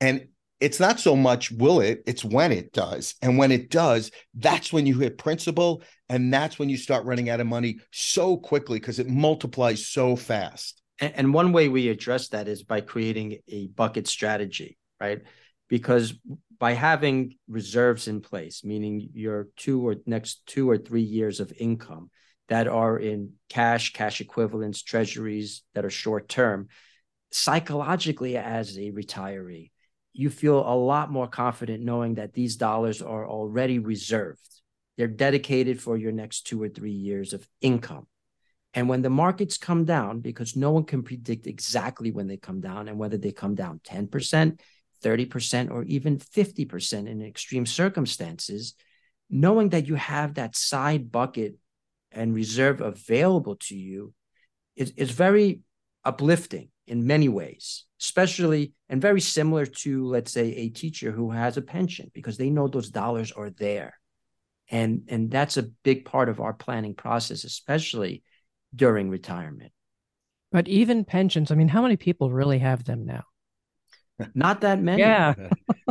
And 0.00 0.28
it's 0.60 0.80
not 0.80 0.98
so 0.98 1.14
much 1.14 1.50
will 1.50 1.80
it, 1.80 2.02
it's 2.06 2.24
when 2.24 2.52
it 2.52 2.72
does. 2.72 3.14
And 3.22 3.38
when 3.38 3.52
it 3.52 3.70
does, 3.70 4.10
that's 4.34 4.72
when 4.72 4.86
you 4.86 4.98
hit 4.98 5.18
principal. 5.18 5.82
And 6.08 6.32
that's 6.32 6.58
when 6.58 6.68
you 6.68 6.76
start 6.76 7.04
running 7.04 7.30
out 7.30 7.40
of 7.40 7.46
money 7.46 7.78
so 7.92 8.36
quickly 8.36 8.80
because 8.80 8.98
it 8.98 9.08
multiplies 9.08 9.86
so 9.86 10.16
fast. 10.16 10.82
And 11.00 11.32
one 11.32 11.52
way 11.52 11.68
we 11.68 11.88
address 11.88 12.28
that 12.28 12.48
is 12.48 12.64
by 12.64 12.80
creating 12.80 13.38
a 13.46 13.68
bucket 13.68 14.08
strategy, 14.08 14.78
right? 15.00 15.22
Because 15.68 16.14
by 16.58 16.72
having 16.72 17.36
reserves 17.46 18.08
in 18.08 18.20
place, 18.20 18.64
meaning 18.64 19.10
your 19.12 19.48
two 19.56 19.86
or 19.86 19.96
next 20.06 20.44
two 20.46 20.68
or 20.68 20.76
three 20.76 21.02
years 21.02 21.38
of 21.38 21.52
income, 21.56 22.10
that 22.48 22.66
are 22.66 22.98
in 22.98 23.34
cash, 23.48 23.92
cash 23.92 24.20
equivalents, 24.20 24.82
treasuries 24.82 25.62
that 25.74 25.84
are 25.84 25.90
short 25.90 26.28
term, 26.28 26.68
psychologically, 27.30 28.36
as 28.36 28.76
a 28.76 28.90
retiree, 28.90 29.70
you 30.12 30.30
feel 30.30 30.58
a 30.58 30.74
lot 30.74 31.10
more 31.10 31.28
confident 31.28 31.84
knowing 31.84 32.14
that 32.14 32.32
these 32.32 32.56
dollars 32.56 33.02
are 33.02 33.26
already 33.26 33.78
reserved. 33.78 34.40
They're 34.96 35.06
dedicated 35.06 35.80
for 35.80 35.96
your 35.96 36.12
next 36.12 36.46
two 36.46 36.60
or 36.62 36.68
three 36.68 36.92
years 36.92 37.32
of 37.32 37.48
income. 37.60 38.06
And 38.74 38.88
when 38.88 39.02
the 39.02 39.10
markets 39.10 39.56
come 39.56 39.84
down, 39.84 40.20
because 40.20 40.56
no 40.56 40.72
one 40.72 40.84
can 40.84 41.02
predict 41.02 41.46
exactly 41.46 42.10
when 42.10 42.26
they 42.26 42.36
come 42.36 42.60
down 42.60 42.88
and 42.88 42.98
whether 42.98 43.16
they 43.16 43.32
come 43.32 43.54
down 43.54 43.80
10%, 43.84 44.60
30%, 45.02 45.70
or 45.70 45.84
even 45.84 46.18
50% 46.18 47.08
in 47.08 47.22
extreme 47.22 47.66
circumstances, 47.66 48.74
knowing 49.30 49.70
that 49.70 49.86
you 49.86 49.94
have 49.94 50.34
that 50.34 50.56
side 50.56 51.10
bucket 51.10 51.56
and 52.10 52.34
reserve 52.34 52.80
available 52.80 53.56
to 53.56 53.76
you 53.76 54.12
is, 54.76 54.92
is 54.96 55.10
very 55.10 55.60
uplifting 56.08 56.70
in 56.86 57.06
many 57.06 57.28
ways, 57.28 57.84
especially 58.00 58.72
and 58.88 59.02
very 59.02 59.20
similar 59.20 59.66
to, 59.66 60.06
let's 60.06 60.32
say, 60.32 60.46
a 60.54 60.70
teacher 60.70 61.12
who 61.12 61.30
has 61.30 61.58
a 61.58 61.62
pension 61.62 62.10
because 62.14 62.38
they 62.38 62.48
know 62.48 62.66
those 62.66 62.88
dollars 62.90 63.30
are 63.30 63.50
there. 63.50 63.92
And, 64.70 65.02
and 65.08 65.30
that's 65.30 65.58
a 65.58 65.64
big 65.84 66.06
part 66.06 66.30
of 66.30 66.40
our 66.40 66.54
planning 66.54 66.94
process, 66.94 67.44
especially 67.44 68.22
during 68.74 69.10
retirement. 69.10 69.72
But 70.50 70.66
even 70.66 71.04
pensions, 71.04 71.50
I 71.50 71.54
mean, 71.54 71.68
how 71.68 71.82
many 71.82 71.96
people 71.96 72.30
really 72.30 72.58
have 72.58 72.84
them 72.84 73.04
now? 73.04 73.24
Not 74.34 74.62
that 74.62 74.80
many. 74.80 75.02
Yeah. 75.02 75.34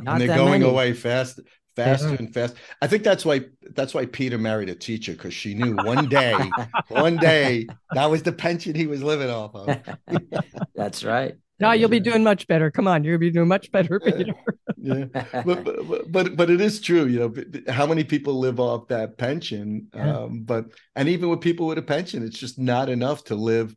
and 0.06 0.22
they're 0.22 0.36
going 0.36 0.62
many. 0.62 0.66
away 0.70 0.94
fast 0.94 1.40
faster 1.78 2.16
and 2.16 2.34
faster. 2.34 2.58
I 2.82 2.88
think 2.88 3.04
that's 3.04 3.24
why 3.24 3.42
that's 3.76 3.94
why 3.94 4.06
Peter 4.06 4.38
married 4.38 4.70
a 4.70 4.76
teacher 4.76 5.14
because 5.14 5.34
she 5.34 5.54
knew 5.54 5.76
one 5.76 6.10
day, 6.10 6.36
one 6.90 7.18
day 7.18 7.68
that 7.94 8.10
was 8.10 8.24
the 8.24 8.32
pension 8.32 8.76
he 8.76 8.88
was 8.88 9.04
living 9.04 9.30
off 9.30 9.56
of. 9.56 9.78
that's 10.76 11.04
right. 11.04 11.36
Now 11.60 11.72
you'll 11.72 11.90
be 11.90 12.00
doing 12.00 12.24
much 12.24 12.48
better. 12.48 12.70
Come 12.70 12.88
on, 12.88 13.04
you'll 13.04 13.18
be 13.18 13.32
doing 13.32 13.48
much 13.48 13.72
better, 13.72 14.00
Peter. 14.06 14.34
yeah, 14.78 15.06
but, 15.44 15.64
but, 15.64 16.12
but 16.12 16.36
but 16.36 16.50
it 16.50 16.62
is 16.62 16.82
true. 16.82 17.06
You 17.06 17.20
know, 17.20 17.72
how 17.72 17.86
many 17.88 18.04
people 18.04 18.40
live 18.40 18.60
off 18.60 18.88
that 18.90 19.18
pension? 19.18 19.88
Yeah. 19.96 20.18
Um, 20.18 20.44
but 20.44 20.66
and 20.96 21.08
even 21.10 21.30
with 21.30 21.42
people 21.42 21.68
with 21.68 21.78
a 21.78 21.84
pension, 21.84 22.24
it's 22.24 22.38
just 22.38 22.60
not 22.60 22.90
enough 22.90 23.24
to 23.26 23.36
live 23.36 23.76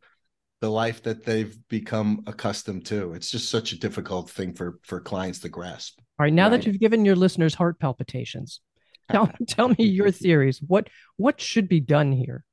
the 0.61 0.69
life 0.69 1.01
that 1.03 1.25
they've 1.25 1.57
become 1.69 2.23
accustomed 2.27 2.85
to. 2.85 3.13
It's 3.13 3.31
just 3.31 3.49
such 3.49 3.71
a 3.71 3.79
difficult 3.79 4.29
thing 4.29 4.53
for 4.53 4.79
for 4.83 5.01
clients 5.01 5.39
to 5.39 5.49
grasp. 5.49 5.99
All 6.21 6.25
right, 6.25 6.33
now 6.33 6.49
right. 6.49 6.61
that 6.61 6.67
you've 6.67 6.79
given 6.79 7.03
your 7.03 7.15
listeners 7.15 7.55
heart 7.55 7.79
palpitations, 7.79 8.61
tell 9.11 9.31
tell 9.47 9.69
me 9.69 9.85
your 9.85 10.11
theories. 10.23 10.61
What 10.61 10.87
what 11.17 11.41
should 11.41 11.67
be 11.67 11.79
done 11.79 12.11
here? 12.11 12.45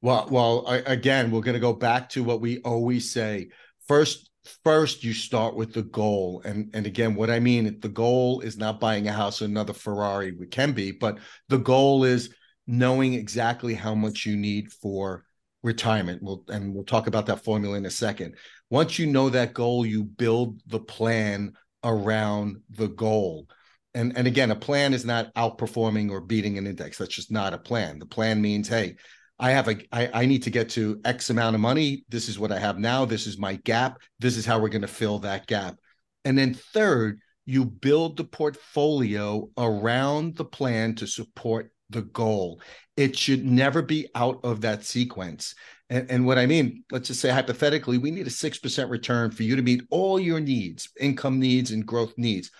Well, 0.00 0.26
well, 0.30 0.64
I, 0.66 0.76
again, 0.76 1.30
we're 1.30 1.42
going 1.42 1.52
to 1.52 1.60
go 1.60 1.74
back 1.74 2.08
to 2.10 2.24
what 2.24 2.40
we 2.40 2.60
always 2.60 3.12
say. 3.12 3.48
First, 3.86 4.30
first 4.64 5.04
you 5.04 5.12
start 5.12 5.54
with 5.54 5.74
the 5.74 5.82
goal, 5.82 6.40
and 6.46 6.70
and 6.72 6.86
again, 6.86 7.14
what 7.14 7.28
I 7.28 7.40
mean, 7.40 7.78
the 7.78 7.90
goal 7.90 8.40
is 8.40 8.56
not 8.56 8.80
buying 8.80 9.06
a 9.06 9.12
house 9.12 9.42
or 9.42 9.44
another 9.44 9.74
Ferrari. 9.74 10.32
We 10.32 10.46
can 10.46 10.72
be, 10.72 10.92
but 10.92 11.18
the 11.50 11.58
goal 11.58 12.04
is 12.04 12.34
knowing 12.66 13.12
exactly 13.12 13.74
how 13.74 13.94
much 13.94 14.24
you 14.24 14.34
need 14.34 14.72
for 14.72 15.26
retirement. 15.62 16.22
We'll 16.22 16.42
and 16.48 16.72
we'll 16.74 16.84
talk 16.84 17.06
about 17.06 17.26
that 17.26 17.44
formula 17.44 17.76
in 17.76 17.84
a 17.84 17.90
second. 17.90 18.36
Once 18.70 18.98
you 18.98 19.04
know 19.04 19.28
that 19.28 19.52
goal, 19.52 19.84
you 19.84 20.04
build 20.04 20.62
the 20.66 20.80
plan 20.80 21.52
around 21.86 22.58
the 22.68 22.88
goal. 22.88 23.48
And, 23.94 24.14
and 24.18 24.26
again, 24.26 24.50
a 24.50 24.56
plan 24.56 24.92
is 24.92 25.06
not 25.06 25.32
outperforming 25.34 26.10
or 26.10 26.20
beating 26.20 26.58
an 26.58 26.66
index. 26.66 26.98
That's 26.98 27.14
just 27.14 27.30
not 27.30 27.54
a 27.54 27.58
plan. 27.58 27.98
The 27.98 28.06
plan 28.06 28.42
means, 28.42 28.68
hey, 28.68 28.96
I 29.38 29.50
have 29.50 29.68
a 29.68 29.76
I, 29.92 30.22
I 30.22 30.26
need 30.26 30.42
to 30.42 30.50
get 30.50 30.68
to 30.70 31.00
X 31.04 31.30
amount 31.30 31.54
of 31.54 31.60
money. 31.60 32.04
This 32.08 32.28
is 32.28 32.38
what 32.38 32.52
I 32.52 32.58
have 32.58 32.78
now. 32.78 33.04
This 33.04 33.26
is 33.26 33.38
my 33.38 33.54
gap. 33.64 33.98
This 34.18 34.36
is 34.36 34.44
how 34.44 34.58
we're 34.58 34.68
going 34.68 34.82
to 34.82 34.88
fill 34.88 35.20
that 35.20 35.46
gap. 35.46 35.76
And 36.24 36.36
then 36.36 36.54
third, 36.54 37.20
you 37.44 37.64
build 37.64 38.16
the 38.16 38.24
portfolio 38.24 39.48
around 39.56 40.36
the 40.36 40.44
plan 40.44 40.94
to 40.96 41.06
support 41.06 41.70
the 41.90 42.02
goal. 42.02 42.60
It 42.96 43.16
should 43.16 43.44
never 43.44 43.82
be 43.82 44.08
out 44.14 44.40
of 44.42 44.62
that 44.62 44.84
sequence. 44.84 45.54
And, 45.88 46.10
and, 46.10 46.26
what 46.26 46.38
I 46.38 46.46
mean, 46.46 46.82
let's 46.90 47.08
just 47.08 47.20
say 47.20 47.30
hypothetically, 47.30 47.98
we 47.98 48.10
need 48.10 48.26
a 48.26 48.30
6% 48.30 48.90
return 48.90 49.30
for 49.30 49.44
you 49.44 49.54
to 49.54 49.62
meet 49.62 49.82
all 49.90 50.18
your 50.18 50.40
needs, 50.40 50.88
income 50.98 51.38
needs 51.38 51.70
and 51.70 51.86
growth 51.86 52.14
needs. 52.16 52.50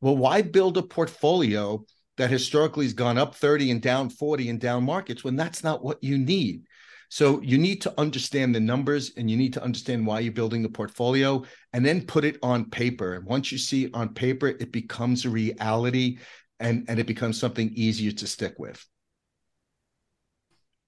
Well, 0.00 0.16
why 0.16 0.42
build 0.42 0.76
a 0.76 0.82
portfolio 0.82 1.84
that 2.16 2.30
historically 2.30 2.84
has 2.84 2.92
gone 2.92 3.18
up 3.18 3.34
30 3.34 3.72
and 3.72 3.82
down 3.82 4.08
40 4.08 4.50
and 4.50 4.60
down 4.60 4.84
markets 4.84 5.24
when 5.24 5.34
that's 5.36 5.64
not 5.64 5.82
what 5.82 6.02
you 6.02 6.16
need? 6.16 6.62
So 7.08 7.40
you 7.40 7.58
need 7.58 7.82
to 7.82 7.94
understand 7.98 8.54
the 8.54 8.60
numbers 8.60 9.12
and 9.16 9.30
you 9.30 9.36
need 9.36 9.52
to 9.54 9.62
understand 9.62 10.06
why 10.06 10.20
you're 10.20 10.32
building 10.32 10.62
the 10.62 10.68
portfolio 10.68 11.42
and 11.72 11.84
then 11.84 12.04
put 12.04 12.24
it 12.24 12.38
on 12.42 12.70
paper. 12.70 13.14
And 13.14 13.24
once 13.24 13.52
you 13.52 13.58
see 13.58 13.84
it 13.84 13.94
on 13.94 14.14
paper, 14.14 14.48
it 14.48 14.72
becomes 14.72 15.24
a 15.24 15.30
reality 15.30 16.18
and, 16.58 16.84
and 16.88 16.98
it 16.98 17.06
becomes 17.06 17.38
something 17.38 17.70
easier 17.74 18.12
to 18.12 18.26
stick 18.26 18.54
with. 18.58 18.84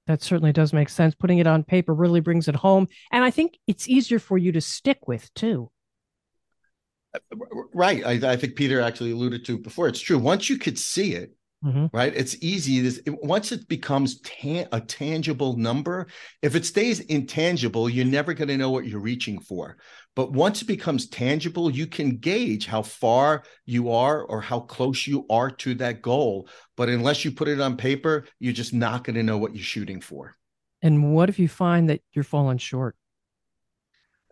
That 0.08 0.22
certainly 0.22 0.52
does 0.52 0.72
make 0.72 0.88
sense. 0.88 1.14
Putting 1.14 1.38
it 1.38 1.46
on 1.46 1.62
paper 1.62 1.94
really 1.94 2.20
brings 2.20 2.48
it 2.48 2.56
home. 2.56 2.88
And 3.12 3.22
I 3.22 3.30
think 3.30 3.58
it's 3.66 3.88
easier 3.88 4.18
for 4.18 4.36
you 4.38 4.50
to 4.52 4.60
stick 4.60 5.06
with 5.06 5.32
too. 5.34 5.70
Right. 7.74 8.04
I, 8.04 8.32
I 8.32 8.36
think 8.36 8.56
Peter 8.56 8.80
actually 8.80 9.12
alluded 9.12 9.44
to 9.44 9.54
it 9.54 9.62
before. 9.62 9.86
It's 9.88 10.00
true. 10.00 10.18
Once 10.18 10.50
you 10.50 10.58
could 10.58 10.78
see 10.78 11.14
it, 11.14 11.32
Mm-hmm. 11.64 11.86
right? 11.92 12.14
It's 12.14 12.36
easy. 12.40 12.78
This 12.78 13.00
once 13.20 13.50
it 13.50 13.66
becomes 13.66 14.20
ta- 14.20 14.68
a 14.70 14.80
tangible 14.80 15.56
number, 15.56 16.06
if 16.40 16.54
it 16.54 16.64
stays 16.64 17.00
intangible, 17.00 17.90
you're 17.90 18.04
never 18.04 18.32
going 18.32 18.46
to 18.46 18.56
know 18.56 18.70
what 18.70 18.86
you're 18.86 19.00
reaching 19.00 19.40
for. 19.40 19.76
But 20.18 20.32
once 20.32 20.62
it 20.62 20.64
becomes 20.64 21.08
tangible, 21.08 21.70
you 21.70 21.86
can 21.86 22.16
gauge 22.16 22.66
how 22.66 22.82
far 22.82 23.44
you 23.66 23.92
are 23.92 24.20
or 24.20 24.40
how 24.40 24.58
close 24.58 25.06
you 25.06 25.24
are 25.30 25.48
to 25.48 25.76
that 25.76 26.02
goal. 26.02 26.48
But 26.76 26.88
unless 26.88 27.24
you 27.24 27.30
put 27.30 27.46
it 27.46 27.60
on 27.60 27.76
paper, 27.76 28.24
you're 28.40 28.52
just 28.52 28.74
not 28.74 29.04
going 29.04 29.14
to 29.14 29.22
know 29.22 29.38
what 29.38 29.54
you're 29.54 29.62
shooting 29.62 30.00
for. 30.00 30.34
And 30.82 31.14
what 31.14 31.28
if 31.28 31.38
you 31.38 31.46
find 31.46 31.88
that 31.88 32.00
you're 32.14 32.24
falling 32.24 32.58
short? 32.58 32.96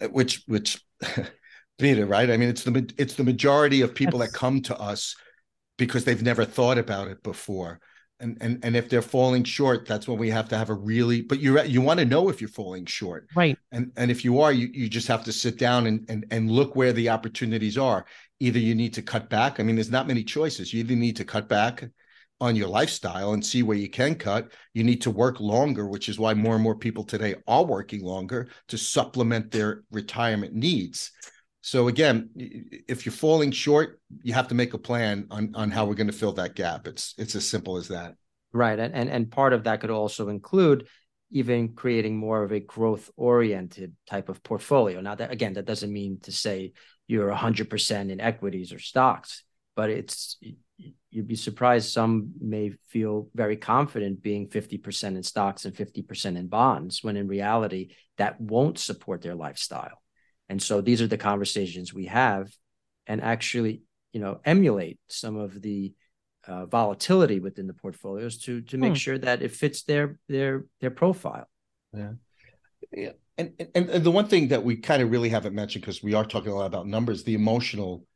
Uh, 0.03 0.09
which, 0.09 0.43
which, 0.49 0.85
Peter, 1.79 2.05
right? 2.05 2.33
I 2.33 2.37
mean, 2.37 2.49
it's 2.49 2.65
the 2.65 2.93
it's 2.99 3.15
the 3.15 3.23
majority 3.23 3.83
of 3.83 3.95
people 3.95 4.19
That's... 4.19 4.33
that 4.33 4.39
come 4.39 4.63
to 4.63 4.77
us 4.77 5.15
because 5.79 6.05
they've 6.05 6.21
never 6.21 6.45
thought 6.45 6.79
about 6.79 7.07
it 7.07 7.23
before 7.23 7.79
and 8.21 8.37
and 8.41 8.59
and 8.65 8.77
if 8.77 8.89
they're 8.89 9.03
falling 9.03 9.45
short 9.45 9.87
that's 9.87 10.09
when 10.09 10.19
we 10.19 10.31
have 10.31 10.49
to 10.49 10.57
have 10.57 10.71
a 10.71 10.75
really 10.75 11.23
but 11.23 11.41
you 11.41 11.61
you 11.63 11.81
want 11.81 11.99
to 11.99 12.07
know 12.07 12.29
if 12.29 12.41
you're 12.41 12.49
falling 12.49 12.87
short. 12.87 13.29
Right. 13.35 13.59
And 13.73 13.93
and 13.97 14.11
if 14.11 14.25
you 14.25 14.41
are 14.41 14.53
you 14.53 14.69
you 14.73 14.89
just 14.89 15.09
have 15.09 15.25
to 15.25 15.33
sit 15.33 15.59
down 15.59 15.87
and 15.87 16.09
and 16.09 16.27
and 16.31 16.51
look 16.51 16.77
where 16.77 16.93
the 16.93 17.09
opportunities 17.09 17.77
are. 17.79 18.07
Either 18.41 18.59
you 18.59 18.75
need 18.75 18.93
to 18.93 19.03
cut 19.03 19.31
back 19.31 19.59
i 19.59 19.63
mean 19.63 19.77
there's 19.77 19.91
not 19.91 20.07
many 20.07 20.25
choices. 20.25 20.73
You 20.73 20.81
either 20.81 20.97
need 20.97 21.17
to 21.17 21.25
cut 21.25 21.49
back 21.49 21.85
on 22.39 22.55
your 22.55 22.69
lifestyle 22.69 23.33
and 23.33 23.45
see 23.45 23.63
where 23.63 23.79
you 23.79 23.89
can 23.89 24.15
cut. 24.15 24.53
You 24.75 24.85
need 24.85 25.03
to 25.03 25.11
work 25.11 25.41
longer 25.41 25.87
which 25.87 26.09
is 26.09 26.19
why 26.19 26.35
more 26.35 26.55
and 26.55 26.63
more 26.63 26.77
people 26.77 27.05
today 27.05 27.37
are 27.47 27.65
working 27.65 28.03
longer 28.03 28.49
to 28.69 28.79
supplement 28.79 29.51
their 29.51 29.85
retirement 29.91 30.55
needs 30.55 31.13
So 31.67 31.89
again, 31.89 32.31
if 32.37 33.05
you're 33.05 33.13
falling 33.13 33.51
short, 33.51 34.01
you 34.23 34.35
have 34.35 34.47
to 34.49 34.55
make 34.55 34.73
a 34.73 34.79
plan 34.79 35.27
on 35.33 35.51
on 35.57 35.73
how 35.73 35.85
we're 35.85 35.97
going 35.97 36.07
to 36.07 36.13
fill 36.13 36.35
that 36.35 36.55
gap. 36.55 36.87
It's 36.87 37.13
it's 37.19 37.35
as 37.35 37.45
simple 37.45 37.77
as 37.77 37.89
that. 37.89 38.15
Right, 38.53 38.79
and 38.79 38.95
and 38.95 39.11
and 39.11 39.29
part 39.29 39.53
of 39.53 39.65
that 39.65 39.81
could 39.81 39.91
also 39.91 40.29
include 40.29 40.87
even 41.33 41.75
creating 41.75 42.17
more 42.17 42.45
of 42.45 42.53
a 42.53 42.61
growth 42.61 43.11
oriented 43.17 43.97
type 44.09 44.29
of 44.29 44.45
portfolio. 44.45 45.01
Now 45.01 45.17
that 45.17 45.33
again, 45.33 45.55
that 45.55 45.65
doesn't 45.65 45.93
mean 45.93 46.21
to 46.23 46.31
say 46.31 46.73
you're 47.09 47.33
100% 47.33 48.11
in 48.13 48.21
equities 48.21 48.73
or 48.73 48.79
stocks, 48.79 49.43
but 49.75 49.91
it's 49.91 50.39
you'd 51.11 51.27
be 51.27 51.35
surprised 51.35 51.91
some 51.91 52.31
may 52.41 52.75
feel 52.91 53.29
very 53.35 53.57
confident 53.57 54.23
being 54.23 54.47
50% 54.47 55.17
in 55.17 55.23
stocks 55.25 55.65
and 55.65 55.75
50% 55.75 56.37
in 56.37 56.47
bonds 56.47 57.03
when 57.03 57.17
in 57.17 57.27
reality 57.27 57.89
that 58.19 58.41
won't 58.41 58.79
support 58.79 59.21
their 59.21 59.35
lifestyle. 59.35 60.01
And 60.49 60.63
so 60.63 60.81
these 60.81 61.03
are 61.03 61.07
the 61.07 61.19
conversations 61.19 61.93
we 61.93 62.07
have 62.07 62.49
and 63.07 63.23
actually, 63.23 63.83
you 64.13 64.21
know, 64.21 64.41
emulate 64.45 64.99
some 65.09 65.37
of 65.37 65.61
the 65.61 65.93
uh, 66.47 66.67
volatility 66.67 67.41
within 67.41 67.67
the 67.67 67.75
portfolios 67.75 68.39
to 68.39 68.61
to 68.63 68.79
make 68.79 68.91
hmm. 68.91 68.95
sure 68.95 69.19
that 69.19 69.43
it 69.43 69.53
fits 69.53 69.83
their 69.83 70.19
their 70.29 70.65
their 70.81 70.91
profile. 70.91 71.49
Yeah. 71.93 72.13
Yeah. 72.93 73.13
And, 73.39 73.53
and 73.75 73.91
and 73.91 74.05
the 74.05 74.11
one 74.11 74.29
thing 74.29 74.49
that 74.49 74.65
we 74.65 74.77
kind 74.77 75.03
of 75.03 75.11
really 75.11 75.29
haven't 75.29 75.55
mentioned 75.55 75.83
because 75.83 76.03
we 76.03 76.15
are 76.15 76.25
talking 76.25 76.53
a 76.53 76.55
lot 76.55 76.67
about 76.67 76.87
numbers, 76.87 77.25
the 77.25 77.35
emotional 77.35 78.07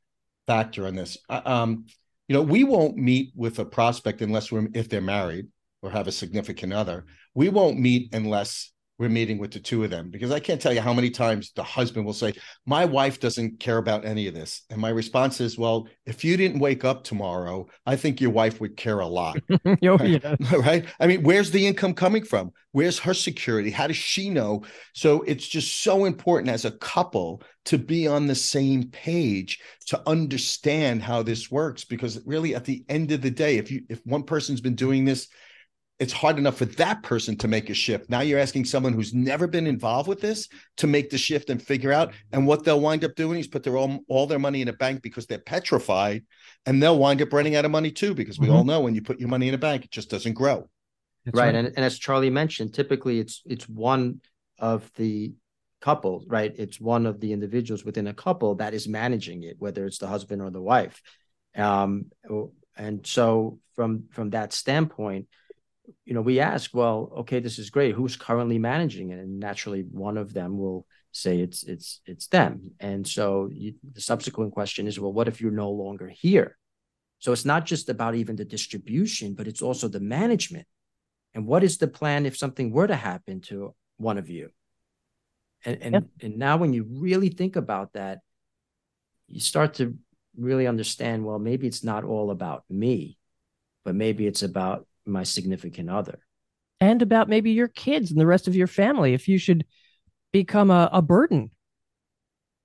factor 0.47 0.87
on 0.87 0.95
this. 0.95 1.19
Uh, 1.29 1.43
um, 1.45 1.87
you 2.29 2.35
know, 2.35 2.43
we 2.43 2.65
won't 2.65 2.97
meet 2.97 3.33
with 3.35 3.59
a 3.59 3.65
prospect 3.65 4.23
unless 4.23 4.51
we're 4.51 4.69
if 4.73 4.89
they're 4.89 5.01
married 5.01 5.49
or 5.83 5.91
have 5.91 6.07
a 6.07 6.13
significant 6.13 6.73
other. 6.73 7.05
We 7.35 7.49
won't 7.49 7.79
meet 7.79 8.15
unless 8.15 8.73
we're 9.01 9.09
meeting 9.09 9.39
with 9.39 9.51
the 9.51 9.59
two 9.59 9.83
of 9.83 9.89
them 9.89 10.11
because 10.11 10.31
I 10.31 10.41
can't 10.41 10.61
tell 10.61 10.75
you 10.75 10.83
how 10.83 10.93
many 10.93 11.09
times 11.09 11.53
the 11.57 11.63
husband 11.63 12.05
will 12.05 12.13
say, 12.13 12.35
My 12.67 12.85
wife 12.85 13.19
doesn't 13.19 13.59
care 13.59 13.79
about 13.79 14.05
any 14.05 14.29
of 14.29 14.35
this. 14.35 14.63
And 14.69 14.79
my 14.79 14.91
response 14.91 15.41
is, 15.41 15.57
Well, 15.57 15.89
if 16.05 16.23
you 16.23 16.37
didn't 16.37 16.61
wake 16.61 16.85
up 16.85 17.03
tomorrow, 17.03 17.67
I 17.87 17.97
think 17.97 18.21
your 18.21 18.31
wife 18.31 18.61
would 18.61 18.77
care 18.77 19.01
a 19.01 19.07
lot. 19.07 19.39
oh, 19.65 20.03
yeah. 20.05 20.37
right? 20.53 20.85
I 21.01 21.07
mean, 21.07 21.23
where's 21.23 21.51
the 21.51 21.67
income 21.67 21.95
coming 21.95 22.25
from? 22.25 22.53
Where's 22.73 22.99
her 22.99 23.15
security? 23.15 23.71
How 23.71 23.87
does 23.87 23.97
she 23.97 24.29
know? 24.29 24.65
So 24.93 25.23
it's 25.23 25.49
just 25.49 25.83
so 25.83 26.05
important 26.05 26.51
as 26.51 26.67
a 26.67 26.73
couple 26.73 27.43
to 27.65 27.79
be 27.79 28.07
on 28.07 28.27
the 28.27 28.35
same 28.35 28.91
page 28.91 29.61
to 29.87 30.03
understand 30.07 31.03
how 31.03 31.23
this 31.23 31.51
works 31.51 31.85
because 31.85 32.21
really 32.27 32.55
at 32.55 32.67
the 32.67 32.85
end 32.91 33.13
of 33.13 33.23
the 33.23 33.31
day 33.31 33.57
if 33.57 33.71
you 33.71 33.83
if 33.89 34.01
one 34.07 34.23
person's 34.23 34.61
been 34.61 34.75
doing 34.75 35.05
this 35.05 35.29
it's 36.01 36.15
hard 36.15 36.39
enough 36.39 36.57
for 36.57 36.65
that 36.65 37.03
person 37.03 37.37
to 37.37 37.47
make 37.47 37.69
a 37.69 37.75
shift. 37.75 38.09
Now 38.09 38.23
you're 38.23 38.41
asking 38.41 38.65
someone 38.65 38.95
who's 38.95 39.13
never 39.13 39.47
been 39.47 39.67
involved 39.67 40.09
with 40.09 40.23
this 40.23 40.49
to 40.79 40.87
make 40.87 41.11
the 41.11 41.19
shift 41.19 41.51
and 41.51 41.63
figure 41.63 41.93
out. 41.93 42.15
And 42.33 42.47
what 42.47 42.65
they'll 42.65 42.81
wind 42.81 43.05
up 43.05 43.15
doing 43.15 43.39
is 43.39 43.47
put 43.47 43.63
their 43.63 43.77
own 43.77 44.01
all 44.09 44.27
their 44.27 44.39
money 44.39 44.63
in 44.63 44.69
a 44.69 44.73
bank 44.73 45.03
because 45.03 45.27
they're 45.27 45.39
petrified, 45.39 46.25
and 46.65 46.83
they'll 46.83 46.99
wind 46.99 47.21
up 47.21 47.33
running 47.33 47.55
out 47.55 47.67
of 47.67 47.71
money 47.71 47.91
too. 47.91 48.15
Because 48.15 48.39
we 48.39 48.47
mm-hmm. 48.47 48.57
all 48.57 48.65
know 48.65 48.81
when 48.81 48.95
you 48.95 49.03
put 49.03 49.21
your 49.21 49.29
money 49.29 49.49
in 49.49 49.55
a 49.55 49.59
bank, 49.59 49.85
it 49.85 49.91
just 49.91 50.11
doesn't 50.11 50.33
grow. 50.33 50.69
Right. 51.27 51.35
right. 51.35 51.55
And, 51.55 51.67
and 51.69 51.85
as 51.85 51.99
Charlie 51.99 52.31
mentioned, 52.31 52.73
typically 52.73 53.21
it's 53.21 53.43
it's 53.45 53.69
one 53.69 54.23
of 54.59 54.91
the 54.97 55.35
couple, 55.83 56.25
right? 56.27 56.53
It's 56.57 56.81
one 56.81 57.05
of 57.05 57.21
the 57.21 57.35
individuals 57.35 57.85
within 57.85 58.07
a 58.07 58.15
couple 58.15 58.55
that 58.57 58.73
is 58.73 58.89
managing 58.89 59.43
it, 59.43 59.57
whether 59.59 59.85
it's 59.87 59.99
the 59.99 60.07
husband 60.07 60.41
or 60.41 60.51
the 60.51 60.63
wife. 60.63 61.01
Um, 61.55 62.07
and 62.75 63.07
so 63.07 63.59
from 63.75 64.05
from 64.11 64.31
that 64.31 64.55
standpoint, 64.55 65.29
you 66.05 66.15
know, 66.15 66.21
we 66.23 66.41
ask, 66.41 66.75
well, 66.75 67.13
okay, 67.19 67.41
this 67.41 67.59
is 67.59 67.71
great. 67.71 67.95
Who's 67.95 68.17
currently 68.17 68.59
managing 68.59 69.11
it? 69.11 69.19
And 69.19 69.41
naturally, 69.41 69.83
one 69.83 70.17
of 70.17 70.33
them 70.33 70.59
will 70.59 70.87
say 71.13 71.41
it's 71.41 71.65
it's 71.65 72.01
it's 72.07 72.29
them. 72.29 72.73
And 72.79 73.07
so 73.07 73.49
you, 73.53 73.75
the 73.93 74.01
subsequent 74.01 74.53
question 74.53 74.87
is, 74.87 74.99
well, 74.99 75.13
what 75.13 75.29
if 75.29 75.41
you're 75.41 75.51
no 75.51 75.71
longer 75.71 76.09
here? 76.09 76.57
So 77.19 77.33
it's 77.33 77.45
not 77.45 77.67
just 77.67 77.89
about 77.89 78.15
even 78.15 78.37
the 78.37 78.45
distribution, 78.45 79.35
but 79.35 79.47
it's 79.47 79.63
also 79.63 79.89
the 79.89 80.01
management. 80.01 80.67
And 81.35 81.47
what 81.47 81.63
is 81.63 81.79
the 81.79 81.89
plan 81.89 82.27
if 82.27 82.37
something 82.37 82.71
were 82.71 82.87
to 82.87 82.97
happen 82.97 83.41
to 83.43 83.75
one 83.97 84.19
of 84.19 84.29
you? 84.29 84.51
And 85.65 85.83
and, 85.83 85.93
yep. 85.95 86.05
and 86.23 86.39
now 86.39 86.57
when 86.57 86.73
you 86.73 86.87
really 86.89 87.29
think 87.29 87.57
about 87.57 87.93
that, 87.93 88.21
you 89.29 89.41
start 89.41 89.75
to 89.75 89.97
really 90.37 90.67
understand, 90.67 91.25
well, 91.25 91.39
maybe 91.39 91.67
it's 91.67 91.85
not 91.85 92.05
all 92.05 92.31
about 92.31 92.65
me, 92.71 93.19
but 93.85 93.95
maybe 93.95 94.27
it's 94.27 94.43
about 94.43 94.87
my 95.07 95.23
significant 95.23 95.91
other. 95.91 96.21
And 96.81 97.03
about 97.03 97.29
maybe 97.29 97.51
your 97.51 97.69
kids 97.69 98.11
and 98.11 98.21
the 98.21 98.27
rest 98.27 98.49
of 98.49 98.57
your 98.57 98.67
family 98.67 99.13
if 99.13 99.29
you 99.29 99.39
should 99.39 99.67
become 100.33 100.71
a, 100.71 100.89
a 100.93 101.03
burden. 101.03 101.51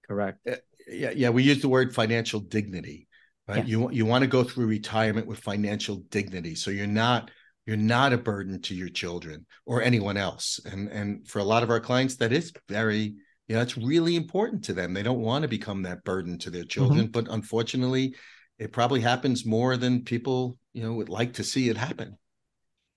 Correct. 0.08 0.40
Uh, 0.48 0.56
yeah, 0.88 1.12
yeah. 1.12 1.30
We 1.30 1.44
use 1.44 1.62
the 1.62 1.70
word 1.70 1.94
financial 1.94 2.40
dignity, 2.40 3.08
right? 3.48 3.68
Yeah. 3.68 3.80
You 3.80 3.92
you 3.92 4.06
want 4.06 4.24
to 4.24 4.28
go 4.28 4.44
through 4.44 4.68
retirement 4.68 5.28
with 5.28 5.40
financial 5.40 5.98
dignity, 6.10 6.56
so 6.56 6.72
you're 6.72 6.88
not 6.88 7.32
you're 7.66 7.78
not 7.78 8.14
a 8.14 8.18
burden 8.18 8.62
to 8.62 8.76
your 8.76 8.90
children 8.90 9.46
or 9.66 9.82
anyone 9.82 10.18
else. 10.18 10.60
And 10.66 10.88
and 10.90 11.28
for 11.28 11.40
a 11.40 11.44
lot 11.44 11.64
of 11.64 11.70
our 11.70 11.80
clients, 11.80 12.18
that 12.18 12.32
is 12.32 12.54
very 12.70 13.16
you 13.48 13.56
know 13.56 13.62
it's 13.62 13.78
really 13.78 14.16
important 14.16 14.64
to 14.66 14.74
them. 14.74 14.94
They 14.94 15.04
don't 15.04 15.22
want 15.22 15.42
to 15.42 15.48
become 15.48 15.84
that 15.84 16.04
burden 16.04 16.38
to 16.40 16.52
their 16.52 16.64
children, 16.64 17.08
mm-hmm. 17.08 17.12
but 17.12 17.28
unfortunately, 17.30 18.16
it 18.60 18.72
probably 18.72 19.02
happens 19.02 19.46
more 19.46 19.76
than 19.78 20.04
people 20.04 20.58
you 20.74 20.84
know 20.84 20.94
would 20.94 21.10
like 21.10 21.34
to 21.34 21.44
see 21.44 21.70
it 21.70 21.78
happen. 21.78 22.18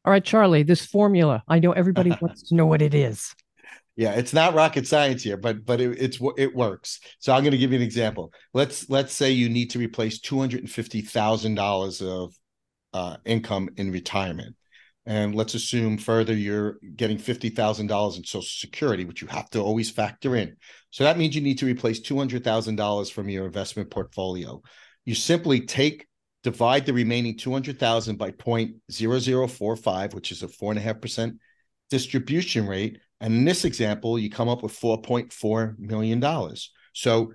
All 0.04 0.12
right, 0.12 0.24
Charlie, 0.24 0.62
this 0.62 0.86
formula. 0.86 1.42
I 1.48 1.58
know 1.58 1.72
everybody 1.72 2.10
wants 2.20 2.48
to 2.48 2.54
know 2.54 2.66
what 2.66 2.82
it 2.82 2.94
is. 2.94 3.34
Yeah, 3.96 4.12
it's 4.12 4.32
not 4.32 4.54
rocket 4.54 4.86
science 4.86 5.24
here, 5.24 5.36
but 5.36 5.64
but 5.64 5.80
it, 5.80 6.00
it's 6.00 6.20
it 6.36 6.54
works. 6.54 7.00
So 7.18 7.32
I'm 7.32 7.42
going 7.42 7.50
to 7.50 7.58
give 7.58 7.72
you 7.72 7.78
an 7.78 7.82
example. 7.82 8.32
Let's 8.54 8.88
let's 8.88 9.12
say 9.12 9.32
you 9.32 9.48
need 9.48 9.70
to 9.70 9.80
replace 9.80 10.20
two 10.20 10.38
hundred 10.38 10.60
and 10.60 10.70
fifty 10.70 11.00
thousand 11.00 11.56
dollars 11.56 12.00
of 12.00 12.32
uh, 12.92 13.16
income 13.24 13.70
in 13.76 13.90
retirement, 13.90 14.54
and 15.04 15.34
let's 15.34 15.54
assume 15.54 15.98
further 15.98 16.32
you're 16.32 16.78
getting 16.94 17.18
fifty 17.18 17.48
thousand 17.48 17.88
dollars 17.88 18.16
in 18.16 18.22
Social 18.22 18.42
Security, 18.42 19.04
which 19.04 19.20
you 19.20 19.26
have 19.26 19.50
to 19.50 19.60
always 19.60 19.90
factor 19.90 20.36
in. 20.36 20.56
So 20.90 21.02
that 21.02 21.18
means 21.18 21.34
you 21.34 21.42
need 21.42 21.58
to 21.58 21.66
replace 21.66 21.98
two 21.98 22.18
hundred 22.18 22.44
thousand 22.44 22.76
dollars 22.76 23.10
from 23.10 23.28
your 23.28 23.46
investment 23.46 23.90
portfolio. 23.90 24.62
You 25.04 25.16
simply 25.16 25.62
take 25.62 26.06
divide 26.42 26.86
the 26.86 26.92
remaining 26.92 27.36
200,000 27.36 28.16
by 28.16 28.30
0.0045, 28.30 30.14
which 30.14 30.32
is 30.32 30.42
a 30.42 30.48
four 30.48 30.72
and 30.72 30.78
a 30.78 30.82
half 30.82 31.00
percent 31.00 31.38
distribution 31.90 32.66
rate. 32.66 32.98
And 33.20 33.34
in 33.34 33.44
this 33.44 33.64
example, 33.64 34.18
you 34.18 34.30
come 34.30 34.48
up 34.48 34.62
with 34.62 34.78
$4.4 34.78 35.78
million. 35.78 36.56
So 36.92 37.32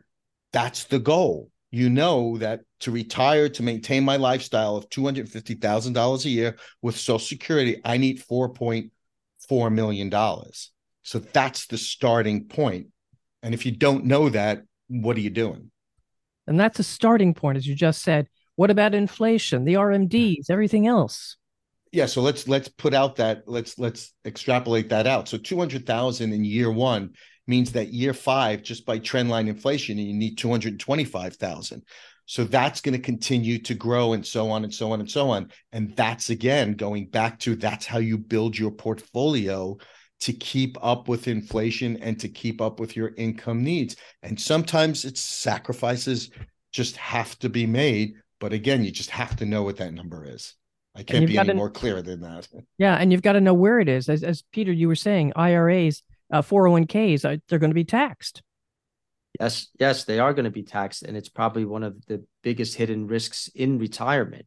that's 0.53 0.85
the 0.85 0.99
goal. 0.99 1.49
You 1.71 1.89
know 1.89 2.37
that 2.37 2.61
to 2.81 2.91
retire, 2.91 3.49
to 3.49 3.63
maintain 3.63 4.03
my 4.03 4.15
lifestyle 4.15 4.75
of 4.77 4.89
$250,000 4.89 6.25
a 6.25 6.29
year 6.29 6.55
with 6.81 6.95
Social 6.95 7.19
Security, 7.19 7.81
I 7.83 7.97
need 7.97 8.21
$4.4 8.21 9.73
million. 9.73 10.11
So 11.01 11.19
that's 11.19 11.67
the 11.67 11.77
starting 11.77 12.45
point. 12.45 12.87
And 13.41 13.53
if 13.53 13.65
you 13.65 13.71
don't 13.71 14.05
know 14.05 14.29
that, 14.29 14.63
what 14.87 15.17
are 15.17 15.21
you 15.21 15.29
doing? 15.29 15.71
And 16.47 16.59
that's 16.59 16.79
a 16.79 16.83
starting 16.83 17.33
point, 17.33 17.57
as 17.57 17.65
you 17.65 17.75
just 17.75 18.03
said. 18.03 18.27
What 18.55 18.69
about 18.69 18.93
inflation, 18.93 19.65
the 19.65 19.75
RMDs, 19.75 20.49
everything 20.49 20.87
else? 20.87 21.37
Yeah, 21.91 22.07
so 22.07 22.21
let's 22.21 22.47
let's 22.47 22.69
put 22.69 22.93
out 22.93 23.17
that 23.17 23.43
let's 23.45 23.77
let's 23.77 24.13
extrapolate 24.25 24.89
that 24.89 25.05
out. 25.05 25.27
So 25.27 25.37
200,000 25.37 26.33
in 26.33 26.43
year 26.43 26.71
1 26.71 27.11
means 27.45 27.71
that 27.73 27.93
year 27.93 28.13
5 28.13 28.63
just 28.63 28.85
by 28.85 28.99
trendline 28.99 29.47
inflation 29.47 29.97
you 29.97 30.13
need 30.13 30.37
225,000. 30.37 31.83
So 32.25 32.45
that's 32.45 32.81
going 32.81 32.95
to 32.95 33.01
continue 33.01 33.59
to 33.59 33.73
grow 33.73 34.13
and 34.13 34.25
so 34.25 34.49
on 34.49 34.63
and 34.63 34.73
so 34.73 34.91
on 34.91 35.01
and 35.01 35.11
so 35.11 35.29
on. 35.29 35.51
And 35.71 35.95
that's 35.95 36.29
again 36.29 36.73
going 36.73 37.07
back 37.07 37.39
to 37.41 37.55
that's 37.55 37.85
how 37.85 37.99
you 37.99 38.17
build 38.17 38.57
your 38.57 38.71
portfolio 38.71 39.77
to 40.21 40.33
keep 40.33 40.77
up 40.81 41.09
with 41.09 41.27
inflation 41.27 41.97
and 41.97 42.17
to 42.21 42.29
keep 42.29 42.61
up 42.61 42.79
with 42.79 42.95
your 42.95 43.13
income 43.17 43.61
needs. 43.61 43.97
And 44.23 44.39
sometimes 44.39 45.03
it's 45.03 45.21
sacrifices 45.21 46.29
just 46.71 46.95
have 46.95 47.37
to 47.39 47.49
be 47.49 47.67
made 47.67 48.15
but 48.43 48.51
again, 48.51 48.83
you 48.83 48.91
just 48.91 49.09
have 49.11 49.37
to 49.37 49.45
know 49.45 49.63
what 49.63 49.77
that 49.77 49.93
number 49.93 50.25
is. 50.29 50.55
I 50.93 51.03
can't 51.03 51.25
be 51.25 51.37
any 51.37 51.47
to, 51.47 51.53
more 51.53 51.69
clear 51.69 52.01
than 52.01 52.19
that. 52.23 52.49
Yeah, 52.77 52.93
and 52.93 53.09
you've 53.09 53.21
got 53.21 53.33
to 53.33 53.39
know 53.39 53.53
where 53.53 53.79
it 53.79 53.87
is. 53.87 54.09
As, 54.09 54.21
as 54.21 54.43
Peter, 54.51 54.69
you 54.69 54.89
were 54.89 54.97
saying, 54.97 55.31
IRAs, 55.37 56.03
uh, 56.29 56.41
401ks, 56.41 57.23
uh, 57.23 57.37
they're 57.47 57.57
going 57.57 57.69
to 57.69 57.73
be 57.73 57.85
taxed. 57.85 58.41
Yes, 59.39 59.67
yes, 59.79 60.03
they 60.03 60.19
are 60.19 60.33
going 60.33 60.43
to 60.43 60.51
be 60.51 60.63
taxed, 60.63 61.03
and 61.03 61.15
it's 61.15 61.29
probably 61.29 61.63
one 61.63 61.83
of 61.83 62.05
the 62.07 62.25
biggest 62.41 62.75
hidden 62.75 63.07
risks 63.07 63.49
in 63.55 63.79
retirement. 63.79 64.45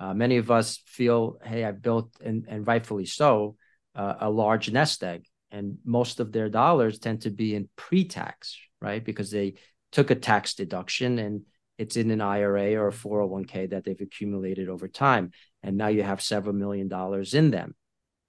Uh, 0.00 0.14
many 0.14 0.38
of 0.38 0.50
us 0.50 0.80
feel, 0.86 1.36
hey, 1.44 1.66
I've 1.66 1.82
built, 1.82 2.16
and, 2.24 2.46
and 2.48 2.66
rightfully 2.66 3.04
so, 3.04 3.56
uh, 3.94 4.14
a 4.20 4.30
large 4.30 4.72
nest 4.72 5.04
egg, 5.04 5.26
and 5.50 5.76
most 5.84 6.18
of 6.18 6.32
their 6.32 6.48
dollars 6.48 6.98
tend 6.98 7.20
to 7.20 7.30
be 7.30 7.54
in 7.54 7.68
pre-tax, 7.76 8.58
right? 8.80 9.04
Because 9.04 9.30
they 9.30 9.56
took 9.92 10.10
a 10.10 10.14
tax 10.14 10.54
deduction 10.54 11.18
and 11.18 11.42
it's 11.78 11.96
in 11.96 12.10
an 12.10 12.20
IRA 12.20 12.74
or 12.74 12.88
a 12.88 12.92
401k 12.92 13.70
that 13.70 13.84
they've 13.84 14.00
accumulated 14.00 14.68
over 14.68 14.88
time. 14.88 15.32
And 15.62 15.76
now 15.76 15.88
you 15.88 16.02
have 16.02 16.22
several 16.22 16.54
million 16.54 16.88
dollars 16.88 17.34
in 17.34 17.50
them. 17.50 17.74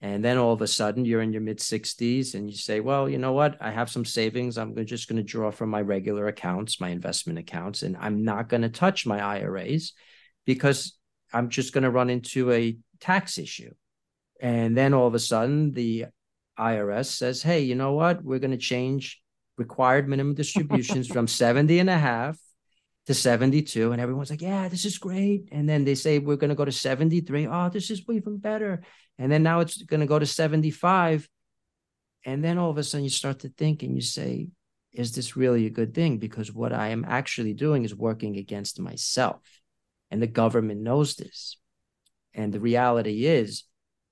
And 0.02 0.24
then 0.24 0.36
all 0.36 0.52
of 0.52 0.60
a 0.60 0.66
sudden 0.66 1.04
you're 1.04 1.22
in 1.22 1.32
your 1.32 1.42
mid 1.42 1.58
60s 1.58 2.34
and 2.34 2.50
you 2.50 2.56
say, 2.56 2.80
well, 2.80 3.08
you 3.08 3.18
know 3.18 3.32
what? 3.32 3.56
I 3.60 3.70
have 3.70 3.88
some 3.88 4.04
savings. 4.04 4.58
I'm 4.58 4.74
just 4.84 5.08
going 5.08 5.16
to 5.16 5.22
draw 5.22 5.50
from 5.50 5.70
my 5.70 5.80
regular 5.80 6.26
accounts, 6.26 6.80
my 6.80 6.90
investment 6.90 7.38
accounts, 7.38 7.82
and 7.82 7.96
I'm 7.98 8.24
not 8.24 8.48
going 8.48 8.62
to 8.62 8.68
touch 8.68 9.06
my 9.06 9.20
IRAs 9.20 9.92
because 10.44 10.98
I'm 11.32 11.48
just 11.48 11.72
going 11.72 11.84
to 11.84 11.90
run 11.90 12.10
into 12.10 12.52
a 12.52 12.76
tax 13.00 13.38
issue. 13.38 13.72
And 14.40 14.76
then 14.76 14.92
all 14.92 15.06
of 15.06 15.14
a 15.14 15.18
sudden 15.18 15.72
the 15.72 16.06
IRS 16.58 17.06
says, 17.06 17.42
hey, 17.42 17.60
you 17.60 17.74
know 17.74 17.92
what? 17.92 18.22
We're 18.22 18.38
going 18.38 18.50
to 18.50 18.56
change 18.58 19.22
required 19.56 20.08
minimum 20.08 20.34
distributions 20.34 21.06
from 21.12 21.26
70 21.26 21.78
and 21.78 21.90
a 21.90 21.98
half 21.98 22.38
to 23.06 23.14
72 23.14 23.92
and 23.92 24.00
everyone's 24.00 24.30
like 24.30 24.42
yeah 24.42 24.68
this 24.68 24.84
is 24.84 24.98
great. 24.98 25.48
And 25.52 25.68
then 25.68 25.84
they 25.84 25.94
say 25.94 26.18
we're 26.18 26.36
going 26.36 26.50
to 26.50 26.56
go 26.56 26.64
to 26.64 26.72
73 26.72 27.46
oh 27.46 27.68
this 27.68 27.90
is 27.90 28.02
even 28.10 28.38
better. 28.38 28.82
And 29.18 29.30
then 29.32 29.42
now 29.42 29.60
it's 29.60 29.80
going 29.82 30.00
to 30.00 30.06
go 30.06 30.18
to 30.18 30.26
75 30.26 31.28
and 32.24 32.42
then 32.42 32.58
all 32.58 32.70
of 32.70 32.78
a 32.78 32.82
sudden 32.82 33.04
you 33.04 33.10
start 33.10 33.40
to 33.40 33.48
think 33.48 33.82
and 33.82 33.94
you 33.94 34.02
say 34.02 34.48
is 34.92 35.12
this 35.12 35.36
really 35.36 35.66
a 35.66 35.70
good 35.70 35.94
thing? 35.94 36.18
Because 36.18 36.52
what 36.52 36.72
i 36.72 36.88
am 36.88 37.04
actually 37.06 37.52
doing 37.52 37.84
is 37.84 37.94
working 37.94 38.38
against 38.38 38.80
myself. 38.80 39.42
And 40.10 40.22
the 40.22 40.26
government 40.26 40.80
knows 40.80 41.16
this. 41.16 41.58
And 42.32 42.52
the 42.52 42.60
reality 42.60 43.26
is 43.26 43.64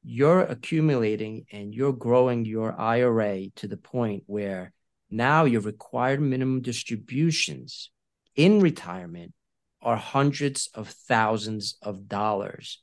you're 0.03 0.43
accumulating 0.43 1.47
and 1.51 1.75
you're 1.75 1.93
growing 1.93 2.45
your 2.45 2.79
ira 2.79 3.49
to 3.57 3.67
the 3.67 3.79
point 3.79 4.25
where 4.27 4.73
now 5.11 5.45
your 5.45 5.63
required 5.63 6.21
minimum 6.21 6.61
distributions 6.61 7.91
in 8.37 8.61
retirement 8.61 9.33
are 9.83 9.97
hundreds 9.97 10.69
of 10.75 10.89
thousands 10.89 11.77
of 11.83 12.09
dollars 12.09 12.81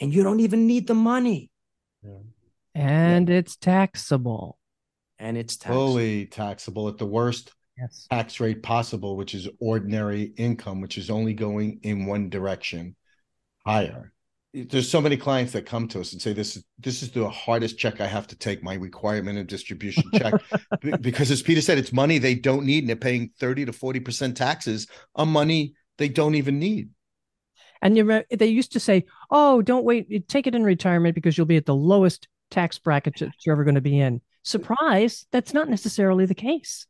and 0.00 0.12
you 0.12 0.22
don't 0.22 0.40
even 0.40 0.66
need 0.66 0.86
the 0.86 0.94
money. 0.94 1.50
Yeah. 2.02 2.18
And 2.74 3.28
yeah. 3.28 3.36
it's 3.36 3.56
taxable. 3.56 4.58
And 5.18 5.36
it's 5.36 5.56
taxable. 5.56 5.88
fully 5.88 6.26
taxable 6.26 6.88
at 6.88 6.98
the 6.98 7.06
worst 7.06 7.52
yes. 7.78 8.06
tax 8.10 8.40
rate 8.40 8.62
possible, 8.62 9.16
which 9.16 9.34
is 9.34 9.48
ordinary 9.60 10.22
income, 10.36 10.80
which 10.80 10.96
is 10.96 11.10
only 11.10 11.34
going 11.34 11.80
in 11.82 12.06
one 12.06 12.30
direction 12.30 12.96
higher 13.66 14.12
there's 14.52 14.90
so 14.90 15.00
many 15.00 15.16
clients 15.16 15.52
that 15.52 15.64
come 15.64 15.86
to 15.88 16.00
us 16.00 16.12
and 16.12 16.20
say 16.20 16.32
this 16.32 16.56
is 16.56 16.64
this 16.78 17.02
is 17.02 17.10
the 17.12 17.28
hardest 17.28 17.78
check 17.78 18.00
I 18.00 18.06
have 18.06 18.26
to 18.28 18.36
take 18.36 18.62
my 18.62 18.74
requirement 18.74 19.38
and 19.38 19.48
distribution 19.48 20.02
check 20.14 20.34
because 21.00 21.30
as 21.30 21.42
Peter 21.42 21.60
said 21.60 21.78
it's 21.78 21.92
money 21.92 22.18
they 22.18 22.34
don't 22.34 22.66
need 22.66 22.80
and 22.80 22.88
they're 22.88 22.96
paying 22.96 23.30
30 23.38 23.66
to 23.66 23.72
40% 23.72 24.34
taxes 24.34 24.88
on 25.14 25.28
money 25.28 25.74
they 25.98 26.08
don't 26.08 26.34
even 26.34 26.58
need. 26.58 26.88
And 27.82 27.96
you 27.96 28.24
they 28.30 28.46
used 28.46 28.72
to 28.72 28.80
say, 28.80 29.04
"Oh, 29.30 29.62
don't 29.62 29.84
wait, 29.84 30.28
take 30.28 30.46
it 30.46 30.54
in 30.54 30.64
retirement 30.64 31.14
because 31.14 31.36
you'll 31.36 31.46
be 31.46 31.56
at 31.56 31.66
the 31.66 31.74
lowest 31.74 32.28
tax 32.50 32.78
bracket 32.78 33.18
that 33.18 33.32
you're 33.44 33.54
ever 33.54 33.64
going 33.64 33.76
to 33.76 33.80
be 33.80 33.98
in." 33.98 34.20
Surprise, 34.42 35.26
that's 35.30 35.54
not 35.54 35.68
necessarily 35.68 36.26
the 36.26 36.34
case. 36.34 36.86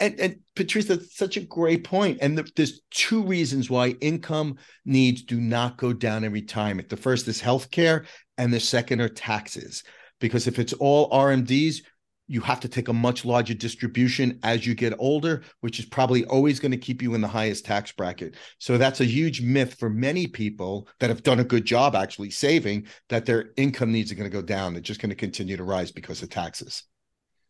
And, 0.00 0.18
and 0.18 0.40
Patrice, 0.56 0.86
that's 0.86 1.16
such 1.16 1.36
a 1.36 1.42
great 1.44 1.84
point. 1.84 2.18
And 2.22 2.38
the, 2.38 2.50
there's 2.56 2.80
two 2.90 3.22
reasons 3.22 3.68
why 3.68 3.88
income 4.00 4.56
needs 4.84 5.22
do 5.22 5.40
not 5.40 5.76
go 5.76 5.92
down 5.92 6.24
in 6.24 6.32
retirement. 6.32 6.88
The 6.88 6.96
first 6.96 7.28
is 7.28 7.42
healthcare, 7.42 8.06
and 8.38 8.52
the 8.52 8.60
second 8.60 9.00
are 9.00 9.08
taxes. 9.08 9.84
Because 10.18 10.46
if 10.46 10.58
it's 10.58 10.72
all 10.74 11.10
RMDs, 11.10 11.82
you 12.30 12.40
have 12.40 12.60
to 12.60 12.68
take 12.68 12.86
a 12.86 12.92
much 12.92 13.24
larger 13.24 13.54
distribution 13.54 14.38
as 14.44 14.64
you 14.64 14.72
get 14.72 14.94
older, 15.00 15.42
which 15.62 15.80
is 15.80 15.84
probably 15.84 16.24
always 16.26 16.60
going 16.60 16.70
to 16.70 16.78
keep 16.78 17.02
you 17.02 17.14
in 17.14 17.20
the 17.20 17.26
highest 17.26 17.64
tax 17.64 17.90
bracket. 17.90 18.36
So 18.58 18.78
that's 18.78 19.00
a 19.00 19.04
huge 19.04 19.42
myth 19.42 19.74
for 19.80 19.90
many 19.90 20.28
people 20.28 20.86
that 21.00 21.10
have 21.10 21.24
done 21.24 21.40
a 21.40 21.44
good 21.44 21.64
job 21.64 21.96
actually 21.96 22.30
saving 22.30 22.86
that 23.08 23.26
their 23.26 23.50
income 23.56 23.90
needs 23.90 24.12
are 24.12 24.14
going 24.14 24.30
to 24.30 24.36
go 24.36 24.42
down. 24.42 24.74
They're 24.74 24.80
just 24.80 25.00
going 25.00 25.10
to 25.10 25.16
continue 25.16 25.56
to 25.56 25.64
rise 25.64 25.90
because 25.90 26.22
of 26.22 26.30
taxes. 26.30 26.84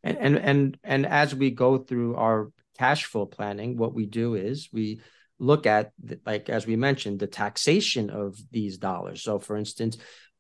And 0.03 0.19
and 0.19 0.39
and 0.39 0.79
and 0.83 1.07
as 1.07 1.35
we 1.35 1.51
go 1.51 1.79
through 1.79 2.17
our 2.17 2.51
cash 2.79 3.05
flow 3.05 3.27
planning, 3.27 3.77
what 3.77 3.95
we 3.95 4.07
do 4.07 4.35
is 4.35 4.69
we 4.73 5.01
look 5.39 5.67
at 5.67 5.93
like 6.27 6.49
as 6.49 6.67
we 6.67 6.77
mentioned 6.77 7.19
the 7.19 7.27
taxation 7.27 8.11
of 8.11 8.39
these 8.51 8.79
dollars. 8.79 9.23
So 9.23 9.39
for 9.39 9.57
instance, 9.57 9.97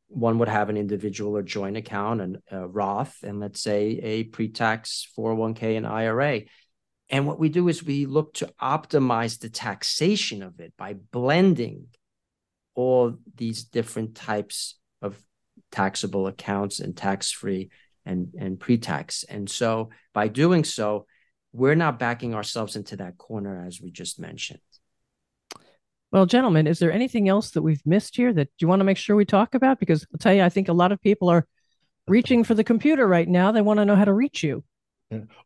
one 0.08 0.38
would 0.38 0.48
have 0.48 0.68
an 0.68 0.76
individual 0.76 1.36
or 1.36 1.42
joint 1.42 1.76
account 1.76 2.20
and 2.20 2.38
a 2.50 2.66
Roth 2.66 3.16
and 3.22 3.40
let's 3.40 3.62
say 3.62 4.00
a 4.02 4.24
pre-tax 4.24 5.06
401k 5.16 5.76
and 5.76 5.86
IRA. 5.86 6.42
And 7.08 7.26
what 7.26 7.38
we 7.38 7.48
do 7.48 7.68
is 7.68 7.82
we 7.82 8.06
look 8.06 8.34
to 8.34 8.52
optimize 8.60 9.38
the 9.38 9.50
taxation 9.50 10.42
of 10.42 10.60
it 10.60 10.72
by 10.76 10.94
blending 10.94 11.86
all 12.74 13.14
these 13.36 13.64
different 13.64 14.14
types 14.14 14.78
of 15.02 15.20
taxable 15.72 16.26
accounts 16.26 16.80
and 16.80 16.96
tax-free 16.96 17.70
and, 18.10 18.34
and 18.38 18.58
pre-tax. 18.60 19.24
And 19.24 19.48
so 19.48 19.90
by 20.12 20.28
doing 20.28 20.64
so, 20.64 21.06
we're 21.52 21.74
not 21.74 21.98
backing 21.98 22.34
ourselves 22.34 22.76
into 22.76 22.96
that 22.96 23.18
corner 23.18 23.64
as 23.66 23.80
we 23.80 23.90
just 23.90 24.20
mentioned. 24.20 24.60
Well, 26.12 26.26
gentlemen, 26.26 26.66
is 26.66 26.80
there 26.80 26.92
anything 26.92 27.28
else 27.28 27.52
that 27.52 27.62
we've 27.62 27.84
missed 27.86 28.16
here 28.16 28.32
that 28.32 28.48
you 28.58 28.66
want 28.66 28.80
to 28.80 28.84
make 28.84 28.96
sure 28.96 29.14
we 29.14 29.24
talk 29.24 29.54
about? 29.54 29.78
Because 29.78 30.04
I'll 30.12 30.18
tell 30.18 30.34
you, 30.34 30.42
I 30.42 30.48
think 30.48 30.68
a 30.68 30.72
lot 30.72 30.90
of 30.90 31.00
people 31.00 31.28
are 31.28 31.46
reaching 32.08 32.42
for 32.42 32.54
the 32.54 32.64
computer 32.64 33.06
right 33.06 33.28
now. 33.28 33.52
They 33.52 33.62
want 33.62 33.78
to 33.78 33.84
know 33.84 33.94
how 33.94 34.04
to 34.04 34.12
reach 34.12 34.42
you. 34.42 34.64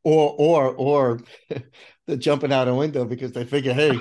Or 0.02 0.34
or 0.38 0.74
or 0.74 1.20
they're 2.06 2.16
jumping 2.16 2.52
out 2.52 2.68
a 2.68 2.74
window 2.74 3.04
because 3.06 3.32
they 3.32 3.44
figure, 3.44 3.72
hey, 3.72 3.98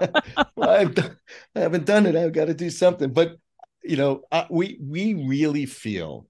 well, 0.56 0.70
I've 0.70 0.94
done, 0.94 1.16
I 1.54 1.60
haven't 1.60 1.84
done 1.84 2.06
it. 2.06 2.16
I've 2.16 2.32
got 2.32 2.46
to 2.46 2.54
do 2.54 2.70
something. 2.70 3.12
But 3.12 3.36
you 3.82 3.96
know, 3.96 4.22
uh, 4.30 4.46
we 4.48 4.78
we 4.80 5.12
really 5.14 5.66
feel 5.66 6.26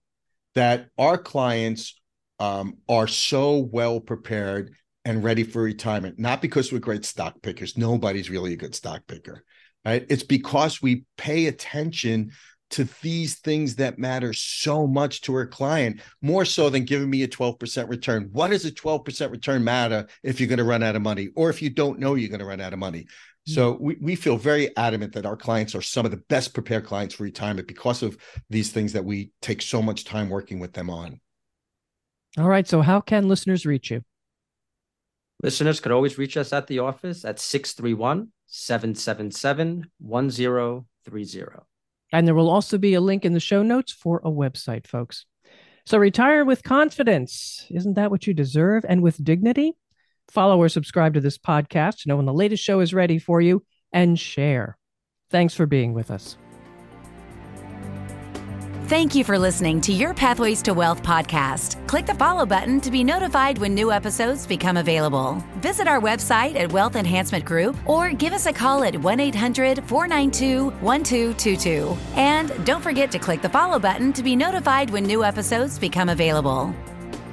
that 0.55 0.89
our 0.99 1.19
clients 1.19 2.01
um, 2.39 2.79
are 2.89 3.07
so 3.07 3.59
well 3.59 4.01
prepared 4.01 4.75
and 5.05 5.25
ready 5.25 5.43
for 5.43 5.63
retirement, 5.63 6.19
not 6.19 6.43
because 6.43 6.73
we're 6.73 6.79
great 6.79 7.05
stock 7.05 7.41
pickers. 7.43 7.77
Nobody's 7.77 8.31
really 8.31 8.53
a 8.53 8.57
good 8.57 8.75
stock 8.75 9.03
picker, 9.07 9.45
right? 9.85 10.05
It's 10.09 10.23
because 10.23 10.81
we 10.81 11.05
pay 11.17 11.47
attention 11.47 12.33
to 12.71 12.89
these 13.03 13.37
things 13.37 13.77
that 13.77 13.99
matter 13.99 14.33
so 14.33 14.87
much 14.87 15.21
to 15.23 15.35
our 15.35 15.47
client, 15.47 16.01
more 16.23 16.45
so 16.45 16.71
than 16.71 16.85
giving 16.85 17.11
me 17.11 17.23
a 17.23 17.29
12% 17.29 17.89
return. 17.89 18.31
What 18.33 18.51
does 18.51 18.65
a 18.65 18.71
12% 18.73 19.31
return 19.31 19.63
matter 19.63 20.07
if 20.23 20.41
you're 20.41 20.49
going 20.49 20.59
to 20.59 20.65
run 20.65 20.83
out 20.83 20.97
of 20.97 21.03
money 21.03 21.29
or 21.37 21.51
if 21.51 21.61
you 21.61 21.69
don't 21.69 21.99
know 21.99 22.15
you're 22.15 22.31
going 22.31 22.41
to 22.41 22.47
run 22.47 22.63
out 22.63 22.73
of 22.73 22.79
money? 22.79 23.07
So 23.45 23.75
mm. 23.75 23.81
we, 23.81 23.97
we 24.01 24.15
feel 24.15 24.37
very 24.37 24.75
adamant 24.77 25.13
that 25.15 25.27
our 25.27 25.37
clients 25.37 25.75
are 25.75 25.83
some 25.83 26.05
of 26.05 26.11
the 26.11 26.23
best 26.29 26.55
prepared 26.55 26.85
clients 26.85 27.15
for 27.15 27.25
retirement 27.25 27.67
because 27.67 28.03
of 28.03 28.17
these 28.51 28.71
things 28.71 28.93
that 28.93 29.05
we 29.05 29.33
take 29.41 29.63
so 29.63 29.83
much 29.83 30.05
time 30.05 30.29
working 30.29 30.61
with 30.61 30.73
them 30.73 30.91
on. 30.91 31.21
All 32.39 32.49
right. 32.49 32.67
So 32.67 32.81
how 32.81 33.01
can 33.01 33.29
listeners 33.29 33.67
reach 33.67 33.91
you? 33.91 34.03
Listeners 35.43 35.81
could 35.81 35.93
always 35.93 36.19
reach 36.19 36.37
us 36.37 36.53
at 36.53 36.69
the 36.69 36.79
office 36.79 37.25
at 37.25 37.41
631 37.41 38.29
777 38.47 39.91
1030. 39.99 41.57
And 42.13 42.27
there 42.27 42.35
will 42.35 42.51
also 42.51 42.79
be 42.79 42.95
a 42.95 43.01
link 43.01 43.25
in 43.25 43.33
the 43.33 43.41
show 43.41 43.63
notes 43.63 43.93
for 43.93 44.21
a 44.25 44.31
website, 44.31 44.87
folks. 44.87 45.27
So 45.85 45.99
retire 45.99 46.45
with 46.45 46.63
confidence. 46.63 47.67
Isn't 47.71 47.95
that 47.95 48.11
what 48.11 48.27
you 48.27 48.35
deserve? 48.35 48.85
And 48.89 49.03
with 49.03 49.23
dignity? 49.23 49.73
Follow 50.33 50.57
or 50.57 50.71
subscribe 50.71 51.13
to 51.13 51.21
this 51.21 51.37
podcast 51.37 52.03
to 52.03 52.09
know 52.09 52.17
when 52.17 52.25
the 52.25 52.33
latest 52.33 52.65
show 52.65 52.81
is 52.81 52.95
ready 52.95 53.19
for 53.19 53.43
you 53.43 53.63
and 53.93 54.19
share. 54.19 54.79
Thanks 55.31 55.53
for 55.53 55.67
being 55.67 55.93
with 55.93 56.11
us. 56.11 56.39
Thank 58.87 59.15
you 59.15 59.25
for 59.25 59.39
listening 59.39 59.83
to 59.83 59.93
Your 59.93 60.15
Pathways 60.15 60.63
to 60.63 60.73
Wealth 60.73 61.03
podcast. 61.03 61.87
Click 61.87 62.07
the 62.07 62.15
follow 62.15 62.47
button 62.47 62.81
to 62.81 62.91
be 62.91 63.05
notified 63.05 63.59
when 63.59 63.75
new 63.75 63.93
episodes 63.93 64.47
become 64.47 64.79
available. 64.79 65.43
Visit 65.57 65.87
our 65.87 66.01
website 66.01 66.57
at 66.57 66.73
Wealth 66.73 66.97
Enhancement 66.97 67.45
Group 67.45 67.77
or 67.87 68.13
give 68.13 68.33
us 68.33 68.47
a 68.47 68.55
call 68.55 68.85
at 68.85 68.97
1 68.97 69.21
800 69.21 69.85
492 69.85 70.71
1222. 70.81 71.97
And 72.15 72.65
don't 72.65 72.83
forget 72.83 73.11
to 73.13 73.19
click 73.19 73.43
the 73.43 73.51
follow 73.51 73.79
button 73.79 74.15
to 74.15 74.23
be 74.23 74.35
notified 74.35 74.89
when 74.89 75.05
new 75.05 75.25
episodes 75.25 75.79
become 75.79 76.09
available. 76.09 76.75